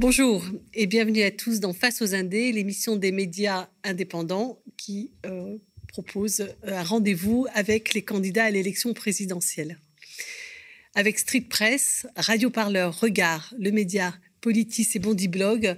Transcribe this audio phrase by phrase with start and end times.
[0.00, 5.58] Bonjour et bienvenue à tous dans Face aux Indés, l'émission des médias indépendants qui euh,
[5.88, 9.80] propose euh, un rendez-vous avec les candidats à l'élection présidentielle.
[10.94, 15.76] Avec Street Press, Radio Parleur, Regard, le média Politis et Bondi Blog,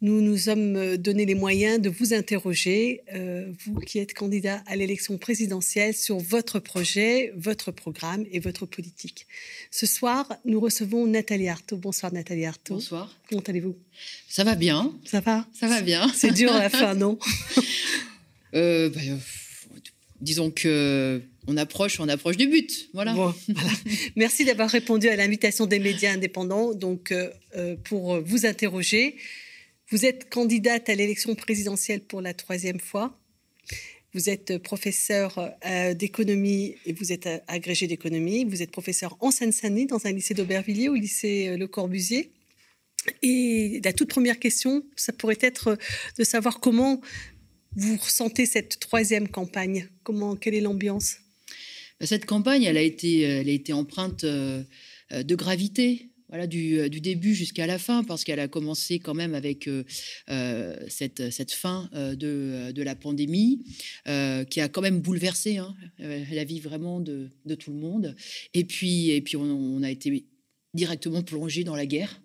[0.00, 4.62] nous nous sommes euh, donné les moyens de vous interroger, euh, vous qui êtes candidat
[4.66, 9.26] à l'élection présidentielle, sur votre projet, votre programme et votre politique.
[9.70, 11.76] Ce soir, nous recevons Nathalie Arthaud.
[11.76, 12.74] Bonsoir Nathalie Arthaud.
[12.74, 13.18] Bonsoir.
[13.28, 13.76] Comment allez-vous?
[14.28, 14.92] Ça va bien.
[15.04, 15.46] Ça va?
[15.58, 16.10] Ça va bien.
[16.14, 17.18] C'est dur à la fin, non?
[18.54, 19.00] Euh, bah,
[20.20, 22.88] Disons que on approche, on approche du but.
[22.94, 23.14] Voilà.
[24.16, 26.72] Merci d'avoir répondu à l'invitation des médias indépendants.
[26.72, 27.12] Donc,
[27.84, 29.16] pour vous interroger,
[29.90, 33.18] vous êtes candidate à l'élection présidentielle pour la troisième fois.
[34.14, 38.44] Vous êtes professeur euh, d'économie et vous êtes agrégé d'économie.
[38.44, 42.30] Vous êtes professeur en Seine-Saint-Denis dans un lycée d'Aubervilliers au lycée euh, Le Corbusier.
[43.22, 45.76] Et la toute première question, ça pourrait être
[46.16, 47.02] de savoir comment
[47.76, 49.88] vous ressentez cette troisième campagne.
[50.04, 51.16] Comment, quelle est l'ambiance?
[52.00, 54.62] Cette campagne, elle a été, elle a été empreinte euh,
[55.12, 59.68] de gravité voilà, du, début jusqu'à la fin, parce qu'elle a commencé quand même avec
[59.68, 59.84] euh,
[60.30, 63.64] euh, cette, cette, fin euh, de, de, la pandémie,
[64.04, 68.16] qui a quand même bouleversé hein, la vie vraiment de, de, tout le monde.
[68.52, 70.24] Et puis, et puis on, a été
[70.74, 72.20] directement plongé dans la guerre.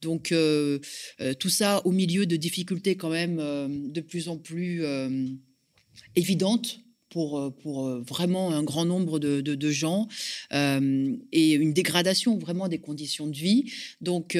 [0.00, 0.32] Donc
[1.38, 3.36] tout ça au milieu de difficultés quand même
[3.92, 4.84] de plus en plus
[6.16, 6.80] évidentes
[7.14, 10.08] pour, euh, euh, vraiment un grand nombre de, gens
[10.52, 13.72] euh, et une dégradation vraiment des conditions de vie.
[14.00, 14.36] Donc,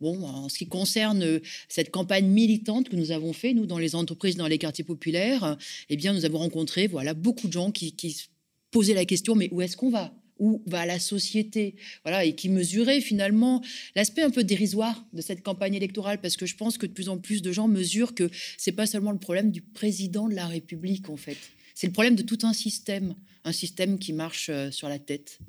[0.00, 3.94] bon, en ce qui concerne cette campagne militante que nous avons fait, nous, dans les
[3.94, 5.56] entreprises, dans les quartiers populaires,
[5.88, 8.28] eh bien, nous avons rencontré voilà, beaucoup de gens qui, qui
[8.70, 10.12] posaient la question, mais où est-ce qu'on va?
[10.38, 11.76] Où va la société?
[12.04, 13.62] Voilà, et qui mesurait finalement
[13.96, 17.08] l'aspect un peu dérisoire de cette campagne électorale, parce que je pense que de plus
[17.08, 20.46] en plus de gens mesurent que c'est pas seulement le problème du président de la
[20.46, 21.38] République, en fait.
[21.74, 25.40] C'est le problème de tout un système, un système qui marche euh, sur la tête.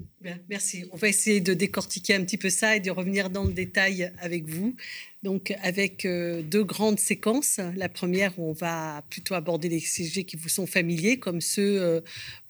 [0.49, 0.83] merci.
[0.91, 4.11] On va essayer de décortiquer un petit peu ça et de revenir dans le détail
[4.19, 4.75] avec vous.
[5.21, 7.59] Donc, avec euh, deux grandes séquences.
[7.75, 12.01] La première, on va plutôt aborder les sujets qui vous sont familiers, comme ceux euh,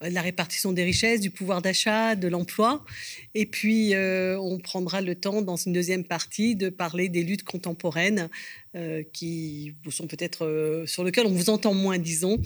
[0.01, 2.85] de la répartition des richesses, du pouvoir d'achat, de l'emploi.
[3.33, 8.29] Et puis, on prendra le temps, dans une deuxième partie, de parler des luttes contemporaines
[9.13, 12.41] qui vous sont peut-être sur lesquelles on vous entend moins, disons,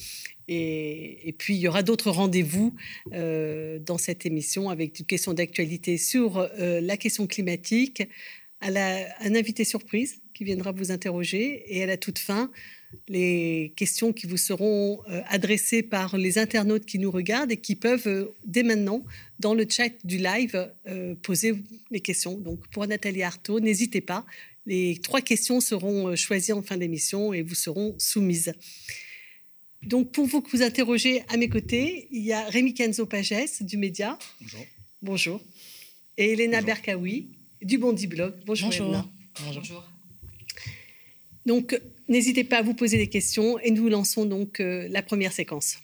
[0.52, 2.74] et, puis, il y aura d'autres rendez-vous
[3.14, 8.02] euh, dans cette émission avec une question d'actualité sur euh, la question climatique,
[8.62, 12.52] un invité surprise qui viendra vous interroger et à la toute fin,
[13.08, 17.76] les questions qui vous seront euh, adressées par les internautes qui nous regardent et qui
[17.76, 19.06] peuvent, dès maintenant,
[19.38, 20.72] dans le chat du live,
[21.22, 21.54] poser
[21.92, 22.40] les questions.
[22.40, 24.26] Donc, pour Nathalie Artaud, n'hésitez pas.
[24.66, 28.52] Les trois questions seront choisies en fin d'émission et vous seront soumises.
[29.84, 33.34] Donc, pour vous que vous interrogez à mes côtés, il y a Rémi Kenzo Pages
[33.62, 34.18] du Média.
[34.42, 34.66] Bonjour.
[35.02, 35.42] Bonjour.
[36.18, 37.30] Et Elena Berkaoui
[37.62, 38.34] du Bondi Blog.
[38.46, 39.10] Bonjour, Bonjour.
[39.46, 39.84] Bonjour.
[41.46, 41.80] Donc,
[42.10, 45.78] n'hésitez pas à vous poser des questions et nous lançons donc euh, la première séquence.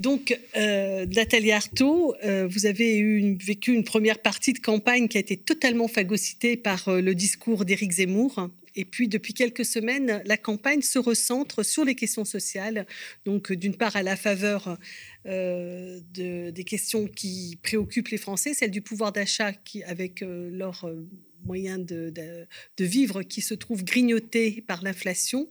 [0.00, 5.18] Donc, euh, Nathalie Artaud, euh, vous avez eu vécu une première partie de campagne qui
[5.18, 8.48] a été totalement phagocytée par euh, le discours d'Éric Zemmour.
[8.76, 12.86] Et puis, depuis quelques semaines, la campagne se recentre sur les questions sociales.
[13.24, 14.78] Donc, d'une part, à la faveur
[15.24, 20.86] de, des questions qui préoccupent les Français, celle du pouvoir d'achat qui, avec leur
[21.44, 22.12] moyen de,
[22.78, 25.48] vivre qui se trouve grignoté par l'inflation,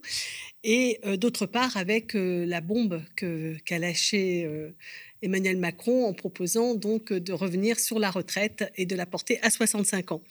[0.62, 4.70] et euh, d'autre part avec euh, la bombe qu'a lâchée euh,
[5.22, 9.50] Emmanuel Macron en proposant donc de revenir sur la retraite et de la porter à
[9.50, 10.22] 65 ans.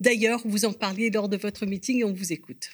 [0.00, 2.70] D'ailleurs, vous en parliez lors de votre meeting et on vous écoute.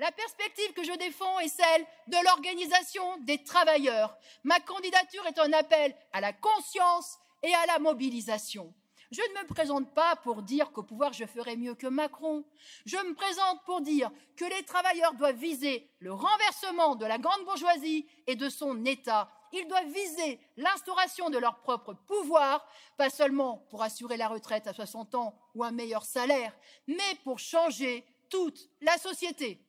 [0.00, 4.16] La perspective que je défends est celle de l'organisation des travailleurs.
[4.44, 8.74] Ma candidature est un appel à la conscience et à la mobilisation.
[9.10, 12.44] Je ne me présente pas pour dire qu'au pouvoir je ferai mieux que Macron.
[12.84, 17.44] Je me présente pour dire que les travailleurs doivent viser le renversement de la grande
[17.44, 19.30] bourgeoisie et de son État.
[19.52, 22.66] Ils doivent viser l'instauration de leur propre pouvoir,
[22.96, 26.52] pas seulement pour assurer la retraite à 60 ans ou un meilleur salaire,
[26.86, 29.60] mais pour changer toute la société.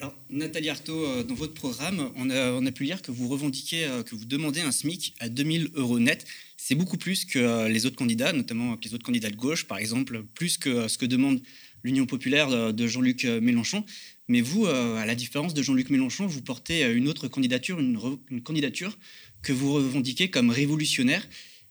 [0.00, 3.26] Alors, Nathalie Arthaud, euh, dans votre programme, on a, on a pu lire que vous
[3.26, 6.24] revendiquez, euh, que vous demandez un SMIC à 2000 euros net.
[6.56, 9.78] C'est beaucoup plus que euh, les autres candidats, notamment les autres candidats de gauche, par
[9.78, 11.40] exemple, plus que ce que demande
[11.82, 13.84] l'Union populaire de Jean-Luc Mélenchon.
[14.28, 17.98] Mais vous, à la différence de Jean-Luc Mélenchon, vous portez une autre candidature, une,
[18.42, 18.98] candidature
[19.42, 21.26] que vous revendiquez comme révolutionnaire.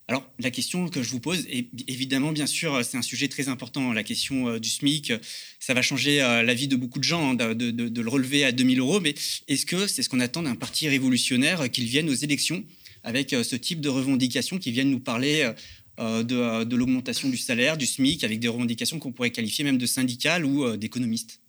[0.10, 3.50] Alors, la question que je vous pose, est évidemment, bien sûr, c'est un sujet très
[3.50, 5.12] important, la question euh, du SMIC.
[5.60, 8.54] Ça va changer euh, la vie de beaucoup de gens hein, de, le relever à
[8.54, 9.16] 2000 euros, mais
[9.50, 12.64] est-ce que c'est ce qu'on attend d'un parti révolutionnaire euh, qu'il vienne aux élections
[13.04, 15.50] avec ce type de revendications, qui viennent nous parler
[15.98, 19.86] de, de l'augmentation du salaire, du SMIC, avec des revendications qu'on pourrait qualifier même de
[19.86, 21.40] syndicales ou d'économistes?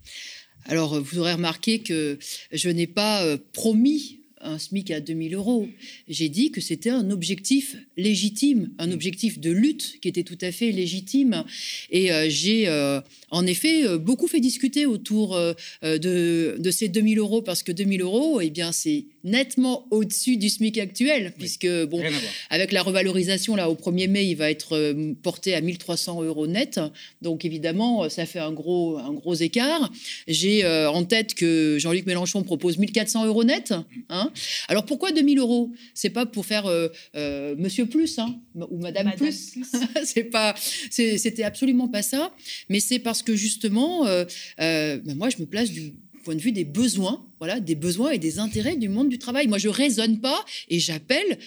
[0.69, 2.19] Alors, vous aurez remarqué que
[2.53, 5.69] je n'ai pas promis un SMIC à 2000 euros.
[6.09, 10.53] J'ai dit que c'était un objectif légitime, un objectif de lutte qui était tout à
[10.53, 11.45] fait légitime.
[11.91, 13.01] Et euh, j'ai euh,
[13.31, 15.39] en effet euh, beaucoup fait discuter autour
[15.83, 20.49] de, de, ces 2000 euros parce que 2000 euros, eh bien, c'est nettement au-dessus du
[20.49, 22.03] SMIC actuel, puisque bon,
[22.51, 26.81] avec la revalorisation là au 1er mai, il va être porté à 1300 euros net.
[27.23, 29.91] Donc évidemment, ça fait un gros, un gros écart.
[30.27, 33.75] J'ai en tête que Jean-Luc Mélenchon propose 1400 euros net.
[34.09, 34.33] Hein,
[34.69, 35.73] alors pourquoi 2000 euros?
[35.95, 39.55] C'est pas pour faire euh, euh, Monsieur Plus hein, ou Madame, Plus.
[40.05, 40.55] c'est pas,
[40.91, 42.35] c'était absolument pas ça.
[42.69, 44.25] Mais c'est parce que justement, euh,
[44.59, 45.95] ben moi, je me place du
[46.29, 49.47] point de vue des besoins, voilà, des besoins et des intérêts du monde du travail.
[49.47, 51.39] Moi, je raisonne pas et j'appelle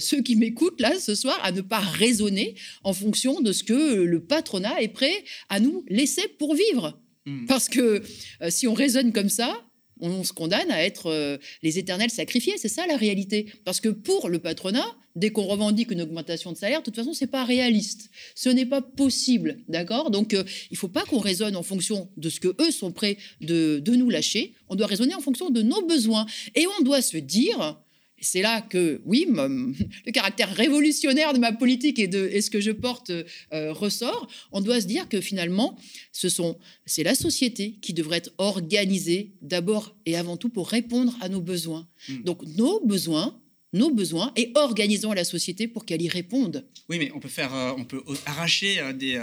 [0.00, 2.54] ceux qui m'écoutent là ce soir à ne pas raisonner
[2.84, 5.12] en fonction de ce que le patronat est prêt
[5.50, 6.98] à nous laisser pour vivre.
[7.26, 7.44] Hmm.
[7.44, 8.02] Parce que
[8.48, 9.62] si on raisonne comme ça,
[10.00, 12.54] on se condamne à être euh, les éternels sacrifiés.
[12.56, 13.46] C'est ça la réalité.
[13.64, 14.86] Parce que pour le patronat,
[15.16, 18.10] dès qu'on revendique une augmentation de salaire, de toute façon, c'est pas réaliste.
[18.34, 20.10] Ce n'est pas possible, d'accord?
[20.10, 23.16] Donc, euh, il faut pas qu'on raisonne en fonction de ce que eux sont prêts
[23.40, 24.54] de, de nous lâcher.
[24.68, 26.26] On doit raisonner en fonction de nos besoins.
[26.54, 27.78] Et on doit se dire,
[28.24, 29.26] c'est là que, oui,
[30.06, 34.28] le caractère révolutionnaire de ma politique et de ce que je porte euh, ressort.
[34.52, 35.78] On doit se dire que finalement,
[36.12, 41.16] ce sont, c'est la société qui devrait être organisée d'abord et avant tout pour répondre
[41.20, 41.86] à nos besoins.
[42.08, 42.22] Hmm.
[42.22, 43.38] Donc nos besoins,
[43.72, 46.66] nos besoins et organisons la société pour qu'elle y réponde.
[46.88, 49.20] Oui, mais on peut faire, euh, on peut arracher euh, des,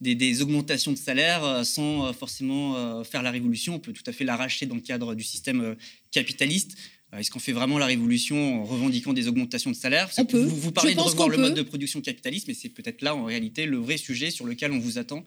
[0.00, 3.76] des, des, augmentations de salaire sans forcément faire la révolution.
[3.76, 5.76] On peut tout à fait l'arracher dans le cadre du système
[6.10, 6.76] capitaliste.
[7.14, 10.10] Euh, est-ce qu'on fait vraiment la révolution en revendiquant des augmentations de salaire?
[10.30, 13.24] Vous, vous, parlez de revoir le mode de production capitaliste, mais c'est peut-être là en
[13.24, 15.24] réalité le vrai sujet sur lequel on vous attend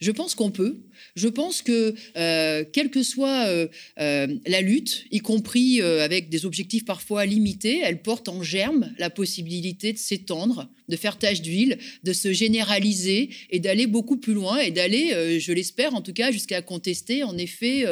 [0.00, 0.80] je pense qu'on peut.
[1.16, 3.68] Je pense que, euh, quelle que soit euh,
[3.98, 9.10] euh, la lutte, y compris avec des objectifs parfois limités, elle porte en germe la
[9.10, 14.58] possibilité de s'étendre, de faire tache d'huile, de se généraliser et d'aller beaucoup plus loin
[14.58, 17.84] et d'aller, je l'espère en tout cas, jusqu'à contester en effet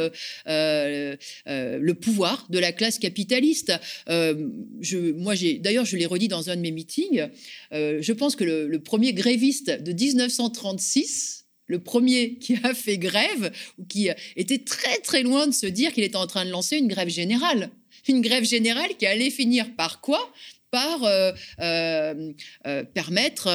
[0.47, 3.73] le pouvoir de la classe capitaliste.
[4.09, 7.29] d'ailleurs, je l'ai redit dans un de mes meetings.
[7.73, 11.38] je pense que le premier gréviste de 1936
[11.69, 15.93] le premier qui a fait grève, ou qui était très très loin de se dire
[15.93, 17.71] qu'il était en train de lancer une grève générale.
[18.09, 20.33] Une grève générale qui allait finir par quoi?
[20.71, 22.33] Par euh, euh,
[22.67, 23.49] euh, permettre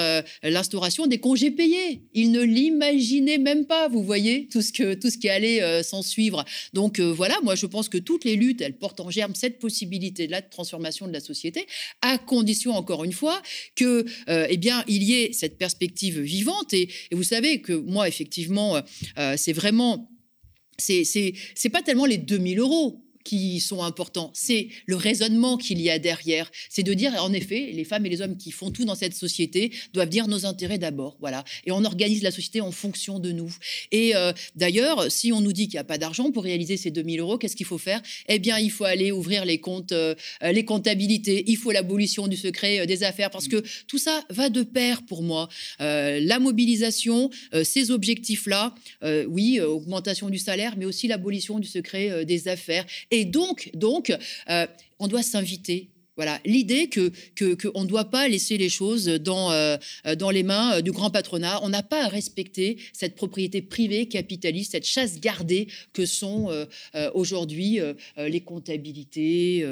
[0.43, 2.03] l'instauration des congés payés.
[2.13, 6.01] Il ne l'imaginait même pas, vous voyez, tout ce, que, tout ce qui allait s'en
[6.01, 6.43] suivre.
[6.73, 10.27] Donc voilà, moi je pense que toutes les luttes, elles portent en germe cette possibilité
[10.27, 11.65] de transformation de la société,
[12.01, 13.41] à condition, encore une fois,
[13.75, 16.73] que, eh bien, il y ait cette perspective vivante.
[16.73, 18.81] Et, et vous savez que moi, effectivement,
[19.37, 20.09] c'est vraiment...
[20.79, 24.31] C'est pas tellement les 2000 euros qui sont importants.
[24.33, 26.51] C'est le raisonnement qu'il y a derrière.
[26.69, 29.15] C'est de dire, en effet, les femmes et les hommes qui font tout dans cette
[29.15, 31.17] société doivent dire nos intérêts d'abord.
[31.19, 31.43] Voilà.
[31.65, 33.53] Et on organise la société en fonction de nous.
[33.91, 36.91] Et euh, d'ailleurs, si on nous dit qu'il n'y a pas d'argent pour réaliser ces
[36.91, 38.01] 2000 euros, qu'est-ce qu'il faut faire?
[38.27, 41.43] Eh bien, il faut aller ouvrir les comptes, euh, les comptabilités.
[41.47, 45.03] Il faut l'abolition du secret euh, des affaires parce que tout ça va de pair
[45.05, 45.49] pour moi.
[45.79, 47.29] la mobilisation,
[47.63, 48.73] ces objectifs-là,
[49.27, 54.11] oui, augmentation du salaire, mais aussi l'abolition du secret des affaires et donc, donc
[54.49, 54.67] euh,
[54.97, 59.77] on doit s'inviter voilà, l'idée que qu'on ne doit pas laisser les choses dans, euh,
[60.15, 61.59] dans les mains euh, du grand patronat.
[61.63, 66.49] On n'a pas à respecter cette propriété privée capitaliste, cette chasse gardée que sont
[67.13, 67.79] aujourd'hui
[68.17, 69.65] les comptabilités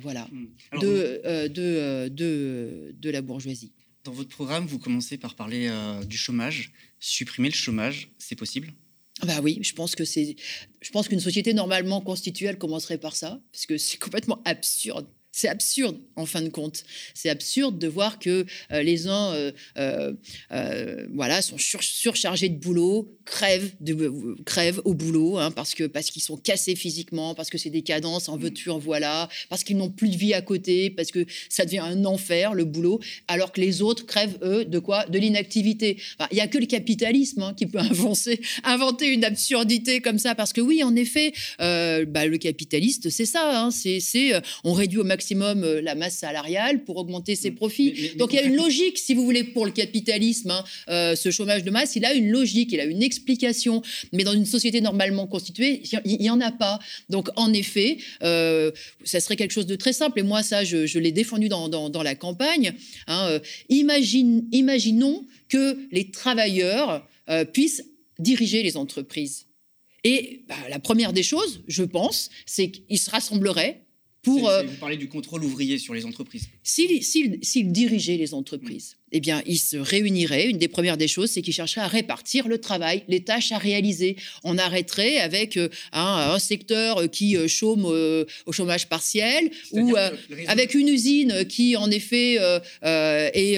[0.00, 0.78] voilà, hmm.
[0.80, 3.72] de, de, de, de, la bourgeoisie.
[4.04, 5.70] Dans votre programme, vous commencez par parler
[6.06, 6.72] du chômage.
[7.00, 8.72] Supprimer le chômage, c'est possible?
[9.24, 10.36] Bah oui, je pense que c'est,
[10.80, 15.06] je pense qu'une société normalement constituée, elle commencerait par ça, parce que c'est complètement absurde
[15.34, 16.84] c'est absurde, en fin de compte.
[17.12, 23.12] C'est absurde de voir que euh, les uns euh, euh, voilà, sont surchargés de boulot,
[23.24, 27.58] crèvent, de, crèvent au boulot, hein, parce qu'ils parce qu'ils sont cassés physiquement, parce que
[27.58, 30.88] c'est des cadences, en veux-tu, en voilà, parce qu'ils n'ont plus de vie à côté,
[30.90, 34.78] parce que ça devient un enfer, le boulot, alors que les autres crèvent, eux, de
[34.78, 35.04] quoi?
[35.06, 35.96] De l'inactivité.
[36.30, 40.36] Il n'y a que le capitalisme hein, qui peut avancer, inventer une absurdité comme ça,
[40.36, 45.04] parce que oui, en effet, bah, le capitaliste, c'est ça, hein, c'est on réduit au
[45.04, 47.54] maximum maximum euh, la masse salariale pour augmenter ses Mm.
[47.54, 47.92] profits.
[47.94, 50.50] Mais- mais- Donc mais il y a une logique, si vous voulez, pour le capitalisme.
[50.50, 53.82] hein, euh, ce chômage de masse, il a une logique, il a une explication.
[54.12, 56.78] Mais dans une société normalement constituée, il n'y en a pas.
[57.08, 58.70] Donc en effet, euh,
[59.04, 60.18] ça serait quelque chose de très simple.
[60.20, 62.74] Et moi, ça, je, je l'ai défendu dans, dans- dans la campagne.
[63.06, 63.38] hein, euh,
[63.68, 67.06] imagine, imaginons que les travailleurs
[67.52, 67.84] puissent
[68.18, 69.46] diriger les entreprises.
[70.04, 73.80] Et bah, la première des choses, je pense, c'est qu'ils se rassembleraient
[74.24, 74.48] pour...
[74.48, 76.48] Euh, Vous parlez du contrôle ouvrier sur les entreprises.
[76.62, 80.48] S'ils dirigeaient les entreprises, eh bien, ils se réuniraient.
[80.50, 83.58] Une des premières des choses, c'est qu'ils chercheraient à répartir le travail, les tâches à
[83.58, 84.16] réaliser.
[84.42, 89.94] On arrêterait avec euh, un, un secteur qui euh, chôme euh, au chômage partiel ou
[90.48, 92.34] avec une usine qui, en effet,
[92.82, 93.54] est,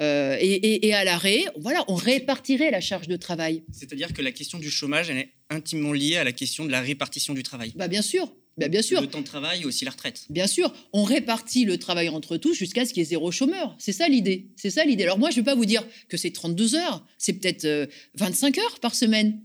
[0.00, 1.44] est- est- est à l'arrêt.
[1.56, 3.62] Voilà, on répartirait la charge de travail.
[3.72, 6.80] C'est-à-dire que la question du chômage, elle est intimement liée à la question de la
[6.80, 7.72] répartition du travail.
[7.76, 9.00] Bah, bien sûr, bah, bien sûr.
[9.00, 10.26] Le temps de travail et aussi la retraite.
[10.30, 13.74] Bien sûr, on répartit le travail entre tous jusqu'à ce qu'il y ait zéro chômeur.
[13.78, 14.48] C'est ça l'idée.
[14.56, 15.04] C'est ça l'idée.
[15.04, 17.86] Alors moi, je ne vais pas vous dire que c'est 32 heures, c'est peut-être euh,
[18.16, 19.40] 25 heures par semaine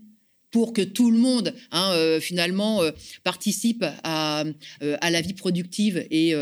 [0.50, 2.90] pour que tout le monde, hein, euh, finalement, euh,
[3.22, 4.44] participe à,
[4.82, 6.34] euh, à la vie productive et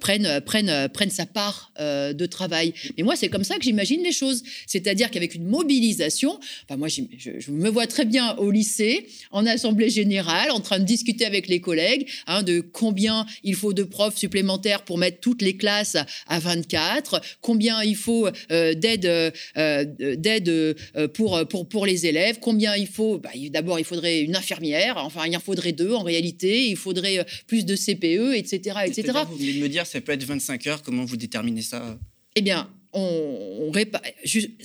[0.00, 2.72] prenne, prenne, prenne sa part de travail.
[2.96, 4.42] Mais moi, c'est comme ça que j'imagine les choses.
[4.66, 9.90] C'est-à-dire qu'avec une mobilisation, enfin, moi, je, me vois très bien au lycée, en assemblée
[9.90, 14.16] générale, en train de discuter avec les collègues hein, de combien il faut de profs
[14.16, 20.76] supplémentaires pour mettre toutes les classes à 24, combien il faut d'aide d'aide
[21.14, 23.17] pour, pour, pour les élèves, combien il faut.
[23.18, 27.18] Bah, D'abord, il faudrait une infirmière, enfin, il en faudrait deux en réalité, il faudrait
[27.18, 28.78] euh, plus de CPE, etc.
[28.86, 29.12] etc.
[29.28, 30.82] Vous venez de me dire, ça peut être 25 heures.
[30.82, 31.98] Comment vous déterminez ça?
[32.34, 33.00] Eh bien, on,
[33.62, 34.56] on répa- ju-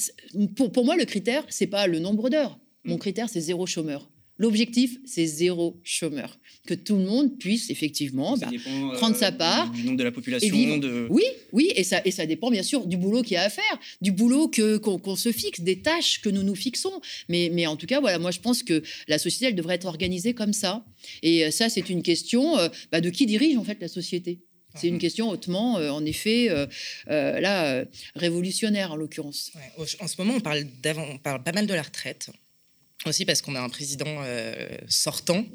[0.55, 2.57] pour, pour moi, le critère, c'est pas le nombre d'heures.
[2.85, 2.99] Mon Mm.
[2.99, 4.09] critère, c'est zéro chômeur.
[4.37, 6.39] L'objectif, c'est zéro chômeur.
[6.65, 10.03] Que tout le monde puisse effectivement bah, dépend, euh, prendre sa part du nombre de
[10.03, 10.47] la population.
[10.47, 10.77] et vivre.
[10.77, 11.07] de...
[11.09, 13.49] Oui, oui, et ça, et ça dépend bien sûr du boulot qu'il y a à
[13.49, 16.99] faire, du boulot que qu'on qu'on se fixe, des tâches que nous nous fixons.
[17.29, 19.85] Mais, mais en tout cas, voilà, moi je pense que la société, elle devrait être
[19.87, 20.85] organisée comme ça.
[21.21, 24.39] Et euh, ça, c'est une question euh, bah, de qui dirige en fait la société.
[24.75, 24.99] C'est une Mhm.
[25.01, 26.65] question hautement, euh, en effet, euh,
[27.09, 27.85] euh, là, euh,
[28.15, 29.51] révolutionnaire en l'occurrence.
[29.77, 32.29] Ouais, en ce moment, on parle, d'avant- on parle pas mal de la retraite.
[33.05, 35.45] Aussi parce qu'on a un président euh, sortant,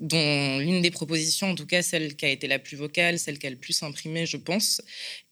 [0.00, 3.38] dont l'une des propositions, en tout cas celle qui a été la plus vocale, celle
[3.38, 4.82] qui a le plus imprimé, je pense,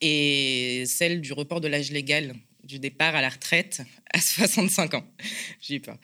[0.00, 3.82] est celle du report de l'âge légal du départ à la retraite
[4.14, 5.04] à 65 ans.
[5.60, 5.98] J'ai eu peur.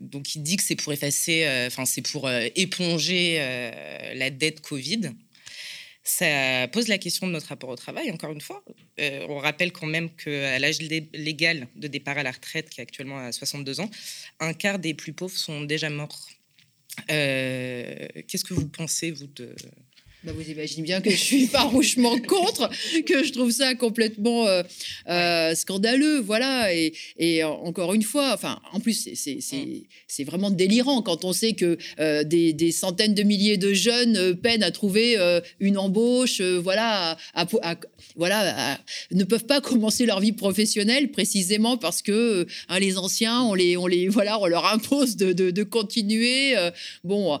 [0.00, 3.36] Donc il dit que c'est pour effacer, euh, enfin c'est pour euh, éponger
[4.14, 5.12] la dette Covid.
[6.04, 8.64] Ça pose la question de notre rapport au travail, encore une fois.
[8.98, 12.80] Euh, on rappelle quand même qu'à l'âge lé- légal de départ à la retraite, qui
[12.80, 13.90] est actuellement à 62 ans,
[14.40, 16.28] un quart des plus pauvres sont déjà morts.
[17.10, 19.54] Euh, Qu'est-ce que vous pensez, vous, de...
[20.24, 22.70] Bah, vous imaginez bien que je suis farouchement contre,
[23.06, 24.62] que je trouve ça complètement euh,
[25.08, 26.72] euh, scandaleux, voilà.
[26.72, 29.38] Et, et en- encore une fois, enfin, en plus, c'est-
[30.06, 34.36] c'est vraiment délirant quand on sait que euh, des, des centaines de milliers de jeunes
[34.36, 35.16] peinent à trouver
[35.58, 37.76] une embauche, voilà, à, à- à-
[38.14, 38.78] voilà, à-
[39.10, 43.76] ne peuvent pas commencer leur vie professionnelle précisément parce que hein, les anciens, on les,
[43.76, 46.54] on les, voilà, on leur impose de, de- de continuer.
[47.02, 47.40] bon,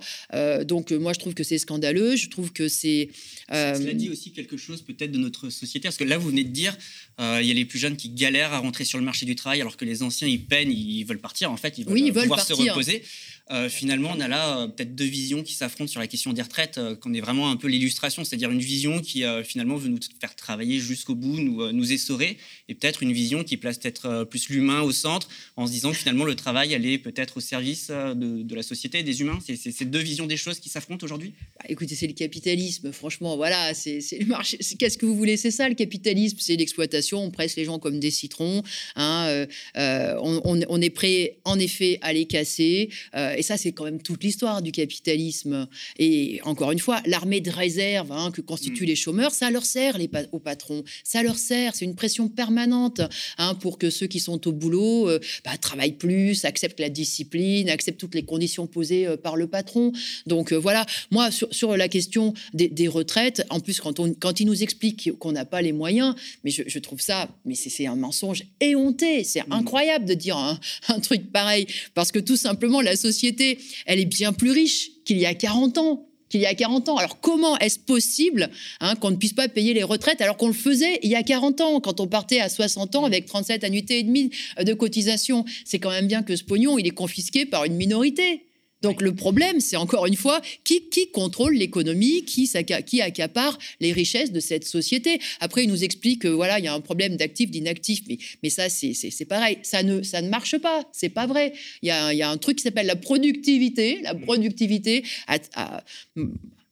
[0.64, 2.16] donc moi, je trouve que c'est scandaleux.
[2.16, 3.10] Je trouve que c'est
[3.52, 6.44] euh, Cela dit aussi quelque chose peut-être de notre société, parce que là, vous venez
[6.44, 6.76] de dire,
[7.20, 9.36] euh, il y a les plus jeunes qui galèrent à rentrer sur le marché du
[9.36, 12.02] travail, alors que les anciens, ils peinent, ils veulent partir, en fait, ils veulent, Oui,
[12.06, 13.02] ils euh, veulent pouvoir se reposer.
[13.50, 16.40] Euh, finalement, on a là euh, peut-être deux visions qui s'affrontent sur la question des
[16.40, 20.34] retraites, qu'on est vraiment un peu l'illustration, c'est-à-dire une vision qui finalement veut nous faire
[20.36, 22.38] travailler jusqu'au bout, nous, nous essorer,
[22.68, 25.98] et peut-être une vision qui place peut-être plus l'humain au centre, en se disant que
[25.98, 29.38] finalement le travail allait peut-être au service de, de la société, des humains.
[29.44, 32.92] C'est ces deux visions des choses qui s'affrontent aujourd'hui Bah, écoutez, c'est le capitalisme.
[32.92, 34.58] Franchement, voilà, c'est le marché.
[34.78, 37.01] Qu'est-ce que vous voulez C'est ça le capitalisme, c'est l'exploitation.
[37.10, 38.62] On presse les gens comme des citrons.
[38.96, 42.90] hein, euh, euh, on, est prêt, en effet, à les casser.
[43.16, 45.68] euh, et ça, c'est quand même toute l'histoire du capitalisme.
[45.98, 48.86] Et encore une fois, l'armée de réserve hein, que constituent Mm.
[48.86, 50.82] les chômeurs, ça leur sert les pa- aux patrons.
[51.04, 51.74] Ça leur sert.
[51.74, 53.00] C'est une pression permanente
[53.38, 57.68] hein, pour que ceux qui sont au boulot euh, bah, travaillent plus, acceptent la discipline,
[57.68, 59.92] acceptent toutes les conditions posées par le patron.
[60.26, 64.40] Donc voilà, moi, sur, sur la question des, des retraites, en plus, quand, on, quand
[64.40, 67.86] il nous explique qu'on n'a pas les moyens, mais je, je trouve ça, mais c'est
[67.86, 69.24] un mensonge éhonté.
[69.24, 69.52] C'est Mhm.
[69.52, 70.58] incroyable de dire un,
[70.88, 71.66] un truc pareil.
[71.94, 75.78] Parce que tout simplement, la société, elle est bien plus riche qu'il y a 40
[75.78, 76.96] ans qu'il y a 40 ans.
[76.96, 78.48] Alors comment est-ce possible
[78.80, 81.22] hein, qu'on ne puisse pas payer les retraites alors qu'on le faisait il y a
[81.22, 84.72] 40 ans, quand on partait à 60 ans avec 37 annuités et demie euh, de
[84.72, 88.46] cotisation C'est quand même bien que ce pognon, il est confisqué par une minorité.
[88.82, 92.50] Donc le problème, c'est encore une fois qui, qui contrôle l'économie, qui,
[92.86, 95.20] qui accapare les richesses de cette société?
[95.40, 98.50] Après, il nous explique que voilà, il y a un problème d'actifs, d'inactifs, mais, mais
[98.50, 99.58] ça, c'est pareil.
[99.62, 100.84] Ça ne, ça ne marche pas.
[100.92, 101.52] C'est pas vrai.
[101.82, 104.00] Il y a, il y a un truc qui s'appelle la productivité.
[104.02, 105.04] La productivité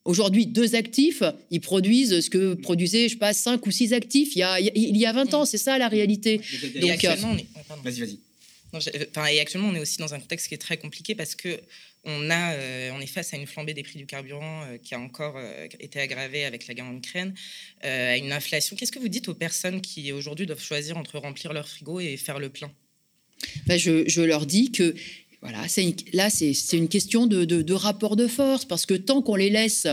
[0.07, 4.35] Aujourd'hui, deux actifs, ils produisent ce que produisaient, je sais pas, cinq ou six actifs
[4.35, 5.45] il y a, il y a 20 ans.
[5.45, 6.40] C'est ça la réalité.
[6.81, 7.47] Donc, actuellement, on est...
[7.85, 9.35] Vas-y, vas-y.
[9.35, 11.61] et actuellement, on est aussi dans un contexte qui est très compliqué parce que
[12.04, 15.00] on, a, euh, est face à une flambée des prix du carburant euh, qui a
[15.00, 17.35] encore euh, été aggravée avec la guerre en Ukraine,
[17.83, 18.76] à une inflation.
[18.76, 22.16] Qu'est-ce que vous dites aux personnes qui aujourd'hui doivent choisir entre remplir leur frigo et
[22.16, 22.73] faire le plein?
[23.69, 24.95] Je, je, leur dis que
[25.42, 25.62] voilà,
[26.12, 29.87] là, c'est une question de, rapport de force, parce que tant qu'on les laisse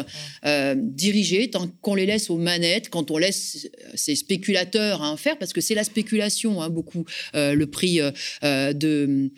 [0.45, 5.37] euh, diriger, tant qu'on les laisse aux manettes, quand on laisse ces spéculateurs hein, faire,
[5.37, 9.31] parce que c'est la spéculation, hein, beaucoup, euh, le prix euh, de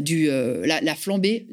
[0.00, 1.46] du, la, flambée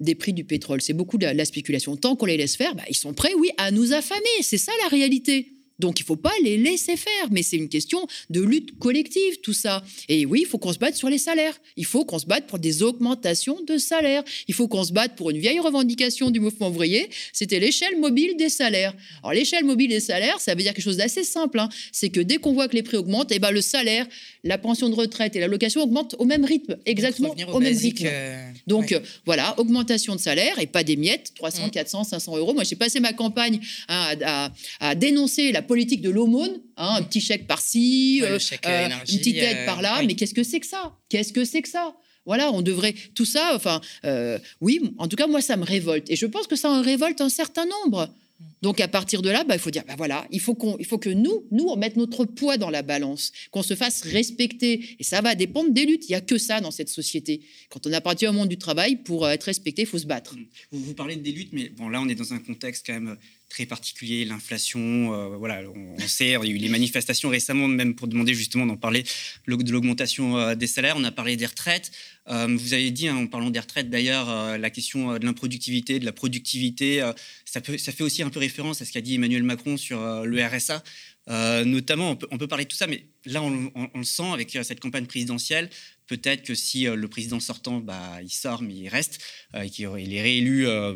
[0.00, 1.96] des prix du pétrole, c'est beaucoup de la, spéculation.
[1.96, 4.20] Tant qu'on les laisse faire, bah, ils sont prêts, oui, à nous affamer.
[4.40, 5.53] C'est ça la réalité.
[5.78, 9.40] Donc il ne faut pas les laisser faire, mais c'est une question de lutte collective,
[9.42, 9.82] tout ça.
[10.08, 11.58] Et oui, il faut qu'on se batte sur les salaires.
[11.76, 14.22] Il faut qu'on se batte pour des augmentations de salaires.
[14.46, 18.36] Il faut qu'on se batte pour une vieille revendication du mouvement ouvrier, c'était l'échelle mobile
[18.36, 18.94] des salaires.
[19.22, 21.58] Alors l'échelle mobile des salaires, ça veut dire quelque chose d'assez simple.
[21.58, 21.68] Hein.
[21.92, 24.06] C'est que dès qu'on voit que les prix augmentent, et eh ben, le salaire,
[24.44, 28.06] la pension de retraite et la location augmentent au même rythme, exactement au, même rythme.
[28.06, 32.54] Euh, Donc voilà, augmentation de salaire et pas des miettes, 300, 400, 500 euros.
[32.54, 34.50] Moi, j'ai passé ma campagne à,
[34.80, 39.36] à dénoncer la politique de l'aumône, hein, un petit chèque par-ci, euh, euh, une petite
[39.36, 40.02] aide par-là.
[40.06, 40.96] Mais qu'est-ce que c'est que ça?
[41.08, 41.94] Qu'est-ce que c'est que ça?
[42.26, 43.52] Voilà, on devrait tout ça.
[43.54, 46.70] Enfin, euh, oui, en tout cas, moi, ça me révolte, et je pense que ça
[46.70, 48.14] en révolte un certain nombre.
[48.62, 50.86] Donc à partir de là, bah, il faut dire, bah, voilà, il faut, qu'on, il
[50.86, 54.96] faut que nous, nous, on mette notre poids dans la balance, qu'on se fasse respecter.
[54.98, 56.08] Et ça va dépendre des luttes.
[56.08, 57.42] Il n'y a que ça dans cette société.
[57.68, 60.34] Quand on appartient au monde du travail, pour être respecté, il faut se battre.
[60.72, 63.16] Vous, vous parlez des luttes, mais bon, là, on est dans un contexte quand même
[63.54, 65.14] très particulier, l'inflation.
[65.14, 68.66] Euh, voilà, on, sait, il y a eu les manifestations récemment, même pour demander justement
[68.66, 69.04] d'en parler
[69.46, 70.96] de l'augmentation euh, des salaires.
[70.98, 71.92] On a parlé des retraites.
[72.28, 76.04] Euh, vous avez dit, hein, en parlant des retraites d'ailleurs, la question de l'improductivité, de
[76.04, 77.08] la productivité,
[77.44, 80.24] ça, peut, ça fait aussi un peu référence à ce qu'a dit Emmanuel Macron sur
[80.24, 80.82] le RSA.
[81.28, 85.06] Notamment, on peut, parler de tout ça, mais là, on, le sent avec cette campagne
[85.06, 85.70] présidentielle.
[86.06, 89.20] Peut-être que si euh, le président sortant, bah, il sort, mais il reste,
[89.54, 90.94] euh, et qu'il est réélu euh,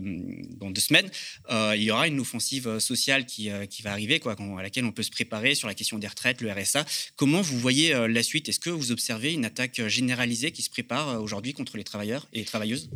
[0.51, 1.11] dans deux semaines,
[1.51, 5.03] il y aura une offensive sociale qui, qui va arriver, quoi, à laquelle on peut
[5.03, 6.85] se préparer sur la question des retraites, le RSA.
[7.17, 8.49] Comment vous voyez la suite?
[8.49, 12.41] Est-ce que vous observez une attaque généralisée qui se prépare aujourd'hui contre les travailleurs et
[12.41, 12.91] les travailleuses?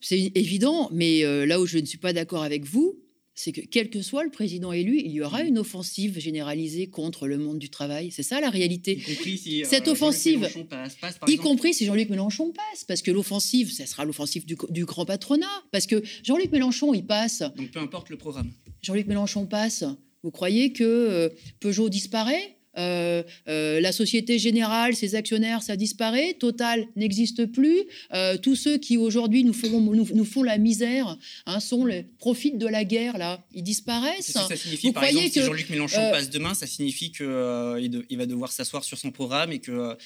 [0.00, 2.98] C'est évident, mais là où je ne suis pas d'accord avec vous,
[3.36, 7.28] c'est que quel que soit le président élu, il y aura une offensive généralisée contre
[7.28, 8.10] le monde du travail.
[8.10, 8.92] C'est ça la réalité.
[8.92, 10.96] Y compris si, euh, Cette offensive, passe,
[11.28, 15.04] y compris si Jean-Luc Mélenchon passe, parce que l'offensive, ça sera l'offensive du, du, grand
[15.04, 17.42] patronat, parce que Jean-Luc Mélenchon, il passe.
[17.56, 18.50] Donc peu importe le programme.
[18.82, 19.84] Jean-Luc Mélenchon passe.
[20.22, 21.28] Vous croyez que euh,
[21.60, 22.55] Peugeot disparaît?
[22.76, 28.78] Euh, euh, la Société Générale, ses actionnaires, ça disparaît, Total n'existe plus, euh, tous ceux
[28.78, 33.18] qui aujourd'hui nous font, nous, font la misère hein, sont les, profitent de la guerre,
[33.18, 34.32] là, ils disparaissent.
[34.32, 38.18] Ça, ça signifie, par exemple, que, si Jean-Luc Mélenchon passe demain, ça signifie qu'il il
[38.18, 39.96] va devoir s'asseoir sur son programme et que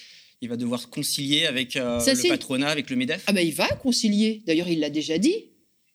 [0.43, 4.41] il va devoir concilier avec le patronat, avec le MEDEF Ah ben il va concilier.
[4.47, 5.50] D'ailleurs, il l'a déjà dit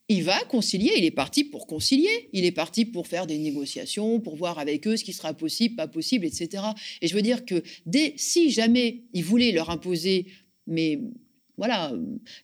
[0.09, 4.21] il va concilier, il est parti pour concilier, il est parti pour faire des négociations,
[4.21, 6.63] pour voir avec eux ce qui sera possible, pas possible, etc.
[7.03, 10.27] Et je veux dire que dès, si jamais il voulait leur imposer,
[10.67, 11.01] mais
[11.57, 11.93] voilà,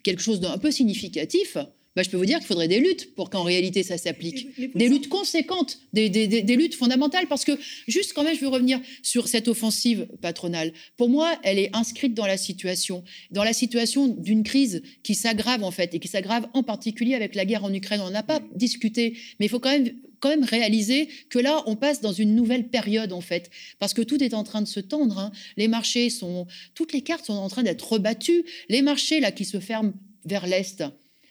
[0.03, 1.57] quelque chose d'un peu significatif,
[1.94, 4.48] bah, je peux vous dire qu'il faudrait des luttes pour qu'en réalité ça s'applique.
[4.74, 7.26] Des luttes conséquentes, des, des, luttes fondamentales.
[7.28, 7.52] Parce que,
[7.87, 10.72] juste quand même, je veux revenir sur cette offensive patronale.
[10.96, 15.64] Pour moi, elle est inscrite dans la situation, dans la situation d'une crise qui s'aggrave
[15.64, 18.00] en fait, et qui s'aggrave en particulier avec la guerre en Ukraine.
[18.00, 21.74] On n'a pas discuté, mais il faut quand même quand même réaliser que là, on
[21.74, 23.50] passe dans une nouvelle période, en fait,
[23.81, 25.18] parce que tout est en train de se tendre.
[25.18, 25.33] Hein.
[25.57, 28.44] Les marchés sont, toutes les cartes sont en train d'être rebattues.
[28.68, 29.92] Les marchés là qui se ferment
[30.24, 30.85] vers l'est,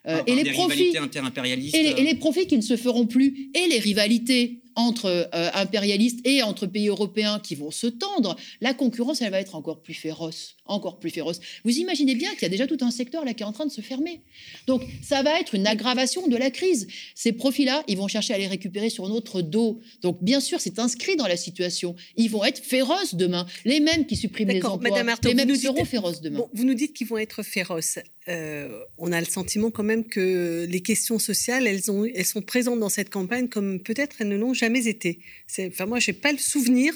[0.08, 0.94] euh, et les profits
[1.74, 6.44] et les, profits qui ne se feront plus et les rivalités entre euh, impérialistes et
[6.44, 10.56] entre pays européens qui vont se tendre, la concurrence, elle va être encore plus féroce,
[10.66, 11.40] encore plus féroce.
[11.64, 13.66] Vous imaginez bien qu'il y a déjà tout un secteur là qui est en train
[13.66, 14.22] de se fermer.
[14.68, 16.88] Donc, ça va être une aggravation de la crise.
[17.16, 19.80] Ces profits-là, ils vont chercher à les récupérer sur notre dos.
[20.02, 21.96] Donc, bien sûr, c'est inscrit dans la situation.
[22.16, 23.46] Ils vont être féroces demain.
[23.66, 26.42] Les mêmes qui suppriment les emplois, Madame les mêmes seront féroces demain.
[26.54, 28.00] vous nous dites qu'ils vont être féroces.
[28.28, 32.42] Euh, on a le sentiment quand même que les questions sociales, elles, ont, elles sont
[32.42, 35.20] présentes dans cette campagne comme peut-être elles ne l'ont jamais été.
[35.60, 36.94] Enfin, moi, je n'ai pas le souvenir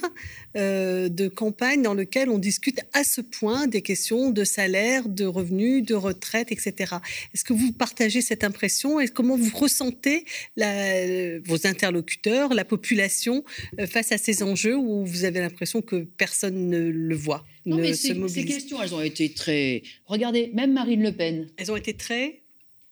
[0.55, 5.25] euh, de campagne dans lequel on discute à ce point des questions de salaire, de
[5.25, 6.95] revenus, de retraite, etc.
[7.33, 8.99] Est-ce que vous partagez cette impression?
[8.99, 10.25] Et comment vous ressentez
[10.55, 13.43] la, vos interlocuteurs, la population
[13.79, 17.77] euh, face à ces enjeux où vous avez l'impression que personne ne le voit Non,
[17.77, 19.81] mais ces questions, elles ont été très.
[20.05, 21.47] Regardez, même Marine Le Pen.
[21.57, 22.41] Elles ont été très.